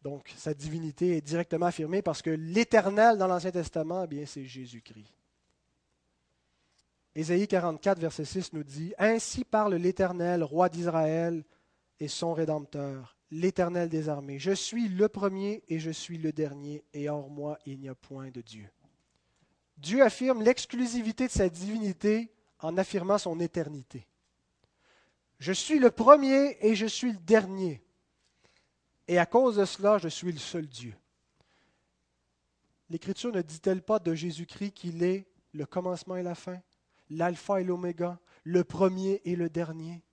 Donc, 0.00 0.32
sa 0.38 0.54
divinité 0.54 1.18
est 1.18 1.20
directement 1.20 1.66
affirmée 1.66 2.00
parce 2.00 2.22
que 2.22 2.30
l'éternel 2.30 3.18
dans 3.18 3.26
l'Ancien 3.26 3.50
Testament, 3.50 4.04
eh 4.04 4.06
bien, 4.06 4.24
c'est 4.24 4.46
Jésus-Christ. 4.46 5.12
Ésaïe 7.14 7.46
44, 7.46 7.98
verset 8.00 8.24
6 8.24 8.54
nous 8.54 8.64
dit 8.64 8.94
Ainsi 8.96 9.44
parle 9.44 9.74
l'Éternel, 9.74 10.42
roi 10.42 10.70
d'Israël 10.70 11.44
et 12.00 12.08
son 12.08 12.32
Rédempteur 12.32 13.18
l'Éternel 13.34 13.88
des 13.88 14.08
armées. 14.08 14.38
Je 14.38 14.52
suis 14.52 14.88
le 14.88 15.08
premier 15.08 15.64
et 15.68 15.80
je 15.80 15.90
suis 15.90 16.18
le 16.18 16.32
dernier, 16.32 16.84
et 16.92 17.08
hors 17.08 17.28
moi 17.28 17.58
il 17.66 17.80
n'y 17.80 17.88
a 17.88 17.94
point 17.94 18.30
de 18.30 18.40
Dieu. 18.40 18.68
Dieu 19.76 20.02
affirme 20.02 20.42
l'exclusivité 20.42 21.26
de 21.26 21.32
sa 21.32 21.48
divinité 21.48 22.32
en 22.60 22.78
affirmant 22.78 23.18
son 23.18 23.40
éternité. 23.40 24.06
Je 25.40 25.52
suis 25.52 25.80
le 25.80 25.90
premier 25.90 26.56
et 26.60 26.76
je 26.76 26.86
suis 26.86 27.10
le 27.10 27.18
dernier. 27.18 27.82
Et 29.08 29.18
à 29.18 29.26
cause 29.26 29.56
de 29.56 29.64
cela, 29.64 29.98
je 29.98 30.08
suis 30.08 30.30
le 30.30 30.38
seul 30.38 30.68
Dieu. 30.68 30.94
L'Écriture 32.88 33.32
ne 33.32 33.42
dit-elle 33.42 33.82
pas 33.82 33.98
de 33.98 34.14
Jésus-Christ 34.14 34.70
qu'il 34.70 35.02
est 35.02 35.26
le 35.52 35.66
commencement 35.66 36.16
et 36.16 36.22
la 36.22 36.36
fin, 36.36 36.60
l'alpha 37.10 37.60
et 37.60 37.64
l'oméga, 37.64 38.20
le 38.44 38.62
premier 38.62 39.20
et 39.24 39.34
le 39.34 39.50
dernier? 39.50 40.04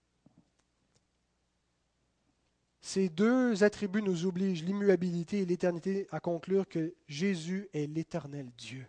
Ces 2.82 3.10
deux 3.10 3.64
attributs 3.64 4.02
nous 4.02 4.26
obligent, 4.26 4.64
l'immuabilité 4.64 5.40
et 5.40 5.46
l'éternité, 5.46 6.08
à 6.12 6.20
conclure 6.20 6.68
que 6.68 6.96
Jésus 7.08 7.70
est 7.74 7.86
l'éternel 7.86 8.50
Dieu. 8.58 8.88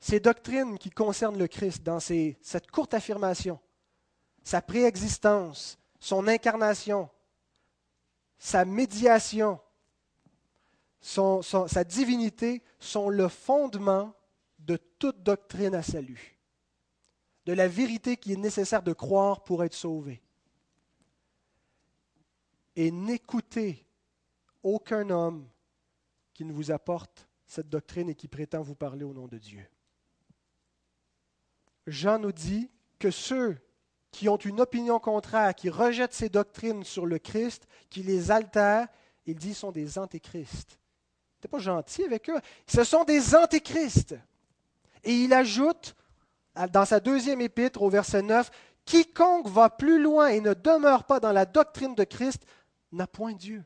Ces 0.00 0.18
doctrines 0.18 0.78
qui 0.78 0.90
concernent 0.90 1.38
le 1.38 1.46
Christ 1.46 1.84
dans 1.84 2.00
cette 2.00 2.70
courte 2.72 2.92
affirmation, 2.92 3.60
sa 4.42 4.60
préexistence, 4.60 5.78
son 6.00 6.26
incarnation, 6.26 7.08
sa 8.36 8.64
médiation, 8.64 9.60
sa 11.00 11.84
divinité 11.84 12.64
sont 12.80 13.08
le 13.08 13.28
fondement 13.28 14.12
de 14.58 14.76
toute 14.98 15.22
doctrine 15.22 15.76
à 15.76 15.82
salut, 15.84 16.36
de 17.46 17.52
la 17.52 17.68
vérité 17.68 18.16
qui 18.16 18.32
est 18.32 18.36
nécessaire 18.36 18.82
de 18.82 18.92
croire 18.92 19.44
pour 19.44 19.62
être 19.62 19.74
sauvé. 19.74 20.20
Et 22.76 22.90
n'écoutez 22.90 23.86
aucun 24.62 25.10
homme 25.10 25.48
qui 26.34 26.44
ne 26.44 26.52
vous 26.52 26.70
apporte 26.70 27.28
cette 27.46 27.68
doctrine 27.68 28.08
et 28.08 28.14
qui 28.14 28.28
prétend 28.28 28.62
vous 28.62 28.74
parler 28.74 29.04
au 29.04 29.12
nom 29.12 29.26
de 29.26 29.38
Dieu. 29.38 29.66
Jean 31.86 32.18
nous 32.18 32.32
dit 32.32 32.70
que 32.98 33.10
ceux 33.10 33.58
qui 34.10 34.28
ont 34.28 34.36
une 34.36 34.60
opinion 34.60 34.98
contraire, 34.98 35.54
qui 35.54 35.70
rejettent 35.70 36.14
ces 36.14 36.28
doctrines 36.28 36.84
sur 36.84 37.06
le 37.06 37.18
Christ, 37.18 37.66
qui 37.90 38.02
les 38.02 38.30
altèrent, 38.30 38.88
il 39.26 39.36
dit 39.36 39.54
sont 39.54 39.72
des 39.72 39.98
antéchrists. 39.98 40.78
n'était 41.36 41.48
pas 41.48 41.58
gentil 41.58 42.04
avec 42.04 42.28
eux? 42.30 42.40
Ce 42.66 42.84
sont 42.84 43.04
des 43.04 43.34
antéchrists. 43.34 44.14
Et 45.04 45.14
il 45.14 45.32
ajoute, 45.32 45.94
dans 46.70 46.84
sa 46.84 47.00
deuxième 47.00 47.40
épître, 47.40 47.82
au 47.82 47.90
verset 47.90 48.22
9, 48.22 48.50
Quiconque 48.84 49.48
va 49.48 49.70
plus 49.70 50.00
loin 50.00 50.28
et 50.28 50.40
ne 50.40 50.54
demeure 50.54 51.04
pas 51.04 51.20
dans 51.20 51.32
la 51.32 51.46
doctrine 51.46 51.94
de 51.94 52.04
Christ 52.04 52.44
n'a 52.92 53.06
point 53.06 53.32
Dieu. 53.32 53.64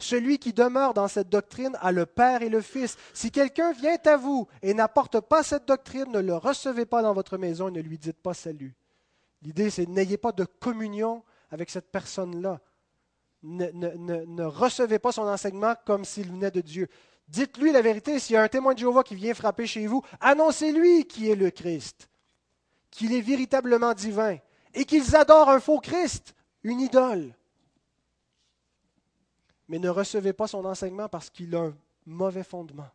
Celui 0.00 0.38
qui 0.38 0.52
demeure 0.52 0.94
dans 0.94 1.08
cette 1.08 1.28
doctrine 1.28 1.76
a 1.80 1.90
le 1.90 2.06
Père 2.06 2.42
et 2.42 2.48
le 2.48 2.60
Fils. 2.60 2.96
Si 3.14 3.32
quelqu'un 3.32 3.72
vient 3.72 3.98
à 4.04 4.16
vous 4.16 4.46
et 4.62 4.72
n'apporte 4.72 5.20
pas 5.20 5.42
cette 5.42 5.66
doctrine, 5.66 6.12
ne 6.12 6.20
le 6.20 6.36
recevez 6.36 6.86
pas 6.86 7.02
dans 7.02 7.14
votre 7.14 7.36
maison 7.36 7.68
et 7.68 7.72
ne 7.72 7.80
lui 7.80 7.98
dites 7.98 8.20
pas 8.22 8.34
salut. 8.34 8.76
L'idée, 9.42 9.70
c'est 9.70 9.88
n'ayez 9.88 10.16
pas 10.16 10.32
de 10.32 10.44
communion 10.44 11.24
avec 11.50 11.70
cette 11.70 11.90
personne-là. 11.90 12.60
Ne, 13.42 14.44
recevez 14.44 14.98
pas 14.98 15.12
son 15.12 15.22
enseignement 15.22 15.74
comme 15.84 16.04
s'il 16.04 16.30
venait 16.30 16.50
de 16.50 16.60
Dieu. 16.60 16.88
Dites-lui 17.26 17.72
la 17.72 17.82
vérité. 17.82 18.20
S'il 18.20 18.34
y 18.34 18.36
a 18.36 18.42
un 18.42 18.48
témoin 18.48 18.74
de 18.74 18.78
Jéhovah 18.78 19.02
qui 19.02 19.16
vient 19.16 19.34
frapper 19.34 19.66
chez 19.66 19.86
vous, 19.86 20.02
annoncez-lui 20.20 21.06
qui 21.06 21.28
est 21.28 21.36
le 21.36 21.50
Christ, 21.50 22.08
qu'il 22.90 23.12
est 23.12 23.20
véritablement 23.20 23.94
divin 23.94 24.38
et 24.74 24.84
qu'ils 24.84 25.16
adorent 25.16 25.50
un 25.50 25.60
faux 25.60 25.80
Christ, 25.80 26.34
une 26.62 26.80
idole 26.80 27.34
mais 29.68 29.78
ne 29.78 29.88
recevez 29.88 30.32
pas 30.32 30.46
son 30.46 30.64
enseignement 30.64 31.08
parce 31.08 31.30
qu'il 31.30 31.54
a 31.54 31.60
un 31.60 31.76
mauvais 32.06 32.42
fondement. 32.42 32.88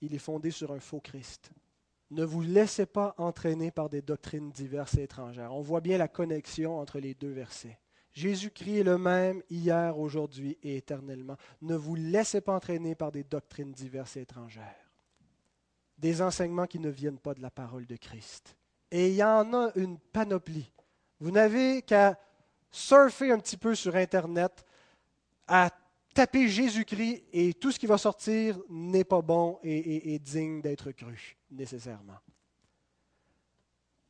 Il 0.00 0.14
est 0.14 0.18
fondé 0.18 0.50
sur 0.50 0.72
un 0.72 0.80
faux 0.80 1.00
Christ. 1.00 1.50
Ne 2.10 2.24
vous 2.24 2.42
laissez 2.42 2.84
pas 2.84 3.14
entraîner 3.16 3.70
par 3.70 3.88
des 3.88 4.02
doctrines 4.02 4.50
diverses 4.50 4.98
et 4.98 5.04
étrangères. 5.04 5.54
On 5.54 5.62
voit 5.62 5.80
bien 5.80 5.96
la 5.96 6.08
connexion 6.08 6.78
entre 6.78 6.98
les 6.98 7.14
deux 7.14 7.30
versets. 7.30 7.78
Jésus-Christ 8.12 8.80
est 8.80 8.84
le 8.84 8.98
même 8.98 9.42
hier, 9.48 9.98
aujourd'hui 9.98 10.58
et 10.62 10.76
éternellement. 10.76 11.36
Ne 11.62 11.74
vous 11.74 11.94
laissez 11.94 12.42
pas 12.42 12.54
entraîner 12.54 12.94
par 12.94 13.10
des 13.10 13.24
doctrines 13.24 13.72
diverses 13.72 14.18
et 14.18 14.22
étrangères. 14.22 14.90
Des 15.96 16.20
enseignements 16.20 16.66
qui 16.66 16.78
ne 16.78 16.90
viennent 16.90 17.18
pas 17.18 17.32
de 17.32 17.40
la 17.40 17.50
parole 17.50 17.86
de 17.86 17.96
Christ. 17.96 18.56
Et 18.90 19.08
il 19.08 19.14
y 19.14 19.24
en 19.24 19.54
a 19.54 19.70
une 19.76 19.98
panoplie. 19.98 20.70
Vous 21.20 21.30
n'avez 21.30 21.80
qu'à 21.80 22.18
surfer 22.70 23.32
un 23.32 23.38
petit 23.38 23.56
peu 23.56 23.74
sur 23.74 23.96
Internet, 23.96 24.66
à 25.46 25.70
tapez 26.14 26.48
Jésus-Christ 26.48 27.24
et 27.32 27.54
tout 27.54 27.72
ce 27.72 27.78
qui 27.78 27.86
va 27.86 27.98
sortir 27.98 28.58
n'est 28.68 29.04
pas 29.04 29.22
bon 29.22 29.58
et, 29.62 30.18
digne 30.18 30.60
d'être 30.60 30.92
cru, 30.92 31.36
nécessairement. 31.50 32.18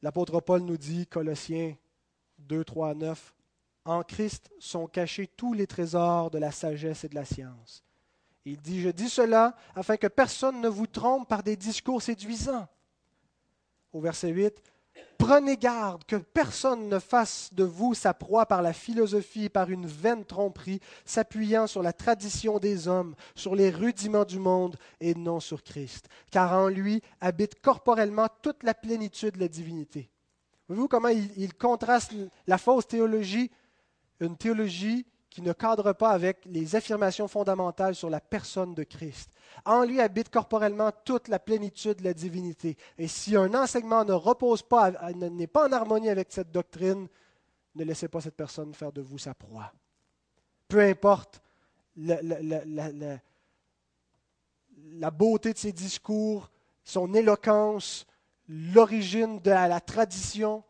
L'apôtre 0.02 0.40
Paul 0.40 0.62
nous 0.62 0.76
dit, 0.76 1.06
Colossiens 1.06 1.76
2, 2.38 2.64
3, 2.64 2.94
9, 2.94 3.34
En 3.84 4.02
Christ 4.02 4.50
sont 4.58 4.86
cachés 4.86 5.28
tous 5.28 5.52
les 5.52 5.66
trésors 5.66 6.30
de 6.30 6.38
la 6.38 6.50
sagesse 6.50 7.04
et 7.04 7.08
de 7.08 7.14
la 7.14 7.24
science. 7.24 7.84
Il 8.44 8.60
dit, 8.60 8.80
je 8.80 8.88
dis 8.88 9.08
cela 9.08 9.54
afin 9.74 9.96
que 9.96 10.08
personne 10.08 10.60
ne 10.60 10.68
vous 10.68 10.88
trompe 10.88 11.28
par 11.28 11.42
des 11.42 11.56
discours 11.56 12.02
séduisants. 12.02 12.68
Au 13.92 14.00
verset 14.00 14.30
8, 14.30 14.60
Prenez 15.18 15.56
garde 15.56 16.04
que 16.04 16.16
personne 16.16 16.88
ne 16.88 16.98
fasse 16.98 17.50
de 17.52 17.62
vous 17.62 17.94
sa 17.94 18.12
proie 18.12 18.46
par 18.46 18.60
la 18.60 18.72
philosophie, 18.72 19.48
par 19.48 19.70
une 19.70 19.86
vaine 19.86 20.24
tromperie, 20.24 20.80
s'appuyant 21.04 21.68
sur 21.68 21.80
la 21.80 21.92
tradition 21.92 22.58
des 22.58 22.88
hommes, 22.88 23.14
sur 23.36 23.54
les 23.54 23.70
rudiments 23.70 24.24
du 24.24 24.40
monde 24.40 24.76
et 25.00 25.14
non 25.14 25.38
sur 25.38 25.62
Christ, 25.62 26.08
car 26.32 26.52
en 26.52 26.66
lui 26.66 27.02
habite 27.20 27.60
corporellement 27.60 28.26
toute 28.42 28.64
la 28.64 28.74
plénitude 28.74 29.34
de 29.34 29.40
la 29.40 29.48
divinité. 29.48 30.10
Voyez-vous 30.66 30.88
comment 30.88 31.08
il, 31.08 31.30
il 31.36 31.54
contraste 31.54 32.12
la 32.48 32.58
fausse 32.58 32.88
théologie, 32.88 33.52
une 34.18 34.36
théologie 34.36 35.06
qui 35.32 35.40
ne 35.40 35.54
cadre 35.54 35.94
pas 35.94 36.10
avec 36.10 36.44
les 36.44 36.76
affirmations 36.76 37.26
fondamentales 37.26 37.94
sur 37.94 38.10
la 38.10 38.20
personne 38.20 38.74
de 38.74 38.82
Christ. 38.82 39.30
En 39.64 39.82
lui 39.82 39.98
habite 39.98 40.28
corporellement 40.28 40.90
toute 41.06 41.28
la 41.28 41.38
plénitude 41.38 41.96
de 42.00 42.04
la 42.04 42.12
divinité. 42.12 42.76
Et 42.98 43.08
si 43.08 43.34
un 43.34 43.54
enseignement 43.54 44.04
ne 44.04 44.12
repose 44.12 44.62
pas, 44.62 44.92
n'est 45.14 45.46
pas 45.46 45.66
en 45.66 45.72
harmonie 45.72 46.10
avec 46.10 46.30
cette 46.30 46.52
doctrine, 46.52 47.08
ne 47.74 47.84
laissez 47.84 48.08
pas 48.08 48.20
cette 48.20 48.36
personne 48.36 48.74
faire 48.74 48.92
de 48.92 49.00
vous 49.00 49.16
sa 49.16 49.32
proie. 49.32 49.72
Peu 50.68 50.80
importe 50.80 51.40
la, 51.96 52.20
la 54.76 55.10
beauté 55.10 55.54
de 55.54 55.58
ses 55.58 55.72
discours, 55.72 56.50
son 56.84 57.14
éloquence, 57.14 58.06
l'origine 58.48 59.40
de 59.40 59.50
la 59.50 59.80
tradition, 59.80 60.62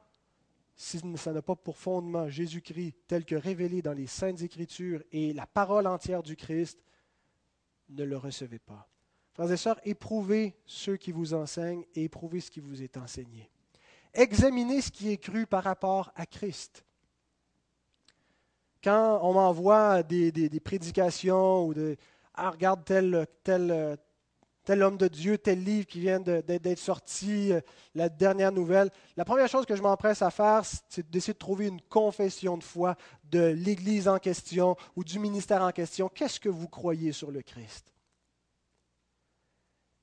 si 0.82 1.00
ça 1.16 1.32
n'a 1.32 1.42
pas 1.42 1.54
pour 1.54 1.78
fondement 1.78 2.28
Jésus-Christ 2.28 2.96
tel 3.06 3.24
que 3.24 3.36
révélé 3.36 3.82
dans 3.82 3.92
les 3.92 4.08
saintes 4.08 4.42
écritures 4.42 5.00
et 5.12 5.32
la 5.32 5.46
parole 5.46 5.86
entière 5.86 6.24
du 6.24 6.34
Christ, 6.34 6.82
ne 7.90 8.02
le 8.02 8.16
recevez 8.16 8.58
pas. 8.58 8.88
Frères 9.32 9.52
et 9.52 9.56
sœurs, 9.56 9.80
éprouvez 9.84 10.56
ceux 10.66 10.96
qui 10.96 11.12
vous 11.12 11.34
enseignent 11.34 11.84
et 11.94 12.04
éprouvez 12.04 12.40
ce 12.40 12.50
qui 12.50 12.58
vous 12.58 12.82
est 12.82 12.96
enseigné. 12.96 13.48
Examinez 14.12 14.82
ce 14.82 14.90
qui 14.90 15.10
est 15.10 15.18
cru 15.18 15.46
par 15.46 15.62
rapport 15.62 16.10
à 16.16 16.26
Christ. 16.26 16.84
Quand 18.82 19.20
on 19.22 19.34
m'envoie 19.34 20.02
des, 20.02 20.60
prédications 20.60 21.64
ou 21.64 21.74
de 21.74 21.96
ah, 22.34 22.50
regarde 22.50 22.84
tel, 22.84 23.96
tel 24.64 24.82
homme 24.82 24.96
de 24.96 25.08
Dieu, 25.08 25.38
tel 25.38 25.62
livre 25.62 25.86
qui 25.86 26.00
vient 26.00 26.20
d'être 26.20 26.78
sorti, 26.78 27.52
euh, 27.52 27.60
la 27.94 28.08
dernière 28.08 28.52
nouvelle. 28.52 28.90
La 29.16 29.24
première 29.24 29.48
chose 29.48 29.66
que 29.66 29.76
je 29.76 29.82
m'empresse 29.82 30.22
à 30.22 30.30
faire, 30.30 30.62
c'est 30.88 31.08
d'essayer 31.10 31.32
de 31.32 31.38
trouver 31.38 31.66
une 31.66 31.80
confession 31.82 32.56
de 32.56 32.62
foi 32.62 32.96
de 33.24 33.46
l'Église 33.46 34.08
en 34.08 34.18
question 34.18 34.76
ou 34.96 35.04
du 35.04 35.18
ministère 35.18 35.62
en 35.62 35.72
question. 35.72 36.08
Qu'est-ce 36.08 36.40
que 36.40 36.48
vous 36.48 36.68
croyez 36.68 37.12
sur 37.12 37.30
le 37.30 37.42
Christ? 37.42 37.92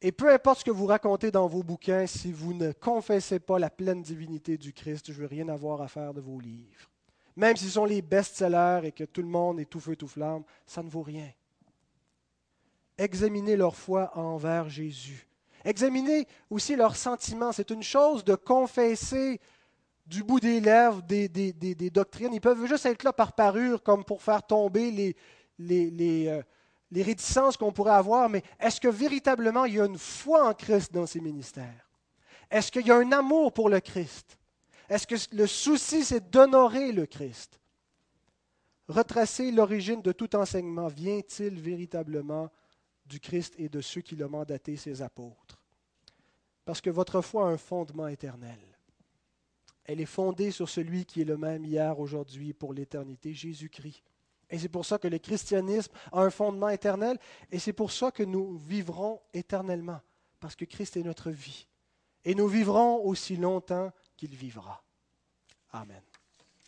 Et 0.02 0.12
peu 0.12 0.32
importe 0.32 0.60
ce 0.60 0.66
que 0.66 0.72
vous 0.72 0.86
racontez 0.86 1.30
dans 1.30 1.48
vos 1.48 1.62
bouquins, 1.62 2.08
si 2.08 2.32
vous 2.32 2.54
ne 2.54 2.72
confessez 2.72 3.40
pas 3.40 3.60
la 3.60 3.70
pleine 3.70 4.02
divinité 4.02 4.58
du 4.58 4.72
Christ, 4.72 5.12
je 5.12 5.18
ne 5.18 5.22
veux 5.22 5.28
rien 5.28 5.50
avoir 5.50 5.82
à 5.82 5.90
faire 5.90 6.14
de 6.14 6.22
vos 6.22 6.40
livres. 6.40 6.90
Même 7.36 7.58
s'ils 7.58 7.72
sont 7.72 7.86
les 7.86 8.02
best-sellers 8.02 8.88
et 8.88 8.92
que 8.92 9.04
tout 9.04 9.22
le 9.22 9.28
monde 9.28 9.60
est 9.60 9.70
tout 9.70 9.80
feu, 9.80 9.96
tout 9.96 10.08
flamme, 10.08 10.44
ça 10.66 10.84
ne 10.84 10.90
vaut 10.90 11.02
rien 11.02 11.30
examiner 13.00 13.56
leur 13.56 13.76
foi 13.76 14.12
envers 14.16 14.70
Jésus. 14.70 15.28
Examiner 15.66 16.28
aussi 16.50 16.76
leurs 16.76 16.96
sentiments. 16.96 17.52
C'est 17.52 17.70
une 17.72 17.84
chose 17.84 18.24
de 18.24 18.36
confesser 18.36 19.40
du 20.06 20.24
bout 20.24 20.40
des 20.40 20.60
lèvres 20.60 21.02
des, 21.02 21.90
doctrines. 21.92 22.34
Ils 22.34 22.42
peuvent 22.42 22.66
juste 22.66 22.86
être 22.86 23.04
là 23.04 23.14
par 23.14 23.34
parure, 23.34 23.84
comme 23.84 24.04
pour 24.04 24.22
faire 24.22 24.44
tomber 24.44 24.92
les, 25.60 26.28
euh, 26.28 26.42
les 26.92 27.04
réticences 27.04 27.58
qu'on 27.58 27.72
pourrait 27.72 27.94
avoir, 27.94 28.30
mais 28.30 28.44
est-ce 28.60 28.82
que 28.82 28.88
véritablement 28.88 29.66
il 29.66 29.76
y 29.76 29.80
a 29.80 29.86
une 29.86 29.98
foi 29.98 30.48
en 30.48 30.54
Christ 30.54 30.94
dans 30.94 31.06
ces 31.06 31.22
ministères? 31.22 31.90
Est-ce 32.50 32.72
qu'il 32.72 32.88
y 32.88 32.92
a 32.92 32.98
un 32.98 33.12
amour 33.12 33.54
pour 33.54 33.70
le 33.70 33.80
Christ? 33.80 34.40
Est-ce 34.90 35.06
que 35.06 35.36
le 35.36 35.46
souci, 35.46 36.04
c'est 36.04 36.32
d'honorer 36.32 36.92
le 36.92 37.06
Christ? 37.06 37.60
Retracer 38.88 39.52
l'origine 39.52 40.02
de 40.02 40.12
tout 40.12 40.36
enseignement, 40.36 40.88
vient-il 40.88 41.60
véritablement 41.60 42.50
du 43.10 43.20
Christ 43.20 43.56
et 43.58 43.68
de 43.68 43.82
ceux 43.82 44.02
qui 44.02 44.16
l'ont 44.16 44.30
mandaté, 44.30 44.78
ses 44.78 45.02
apôtres. 45.02 45.60
Parce 46.64 46.80
que 46.80 46.90
votre 46.90 47.22
foi 47.22 47.48
a 47.48 47.52
un 47.52 47.58
fondement 47.58 48.08
éternel. 48.08 48.60
Elle 49.86 50.00
est 50.00 50.06
fondée 50.06 50.52
sur 50.52 50.70
celui 50.70 51.06
qui 51.06 51.22
est 51.22 51.26
le 51.26 51.38
même 51.38 51.66
hier, 51.66 52.00
aujourd'hui, 52.00 52.54
pour 52.54 52.74
l'éternité, 52.74 53.34
Jésus-Christ. 53.34 54.04
Et 54.52 54.60
c'est 54.60 54.70
pour 54.70 54.86
ça 54.86 55.00
que 55.00 55.08
le 55.08 55.18
christianisme 55.18 55.92
a 56.12 56.22
un 56.22 56.30
fondement 56.30 56.70
éternel, 56.70 57.18
et 57.52 57.60
c'est 57.60 57.74
pour 57.74 57.92
ça 57.92 58.12
que 58.12 58.24
nous 58.24 58.58
vivrons 58.58 59.20
éternellement, 59.34 60.00
parce 60.40 60.56
que 60.56 60.66
Christ 60.66 60.98
est 60.98 61.04
notre 61.04 61.32
vie. 61.32 61.68
Et 62.24 62.36
nous 62.36 62.48
vivrons 62.48 63.04
aussi 63.04 63.36
longtemps 63.36 63.92
qu'il 64.16 64.36
vivra. 64.36 64.84
Amen. 65.72 66.02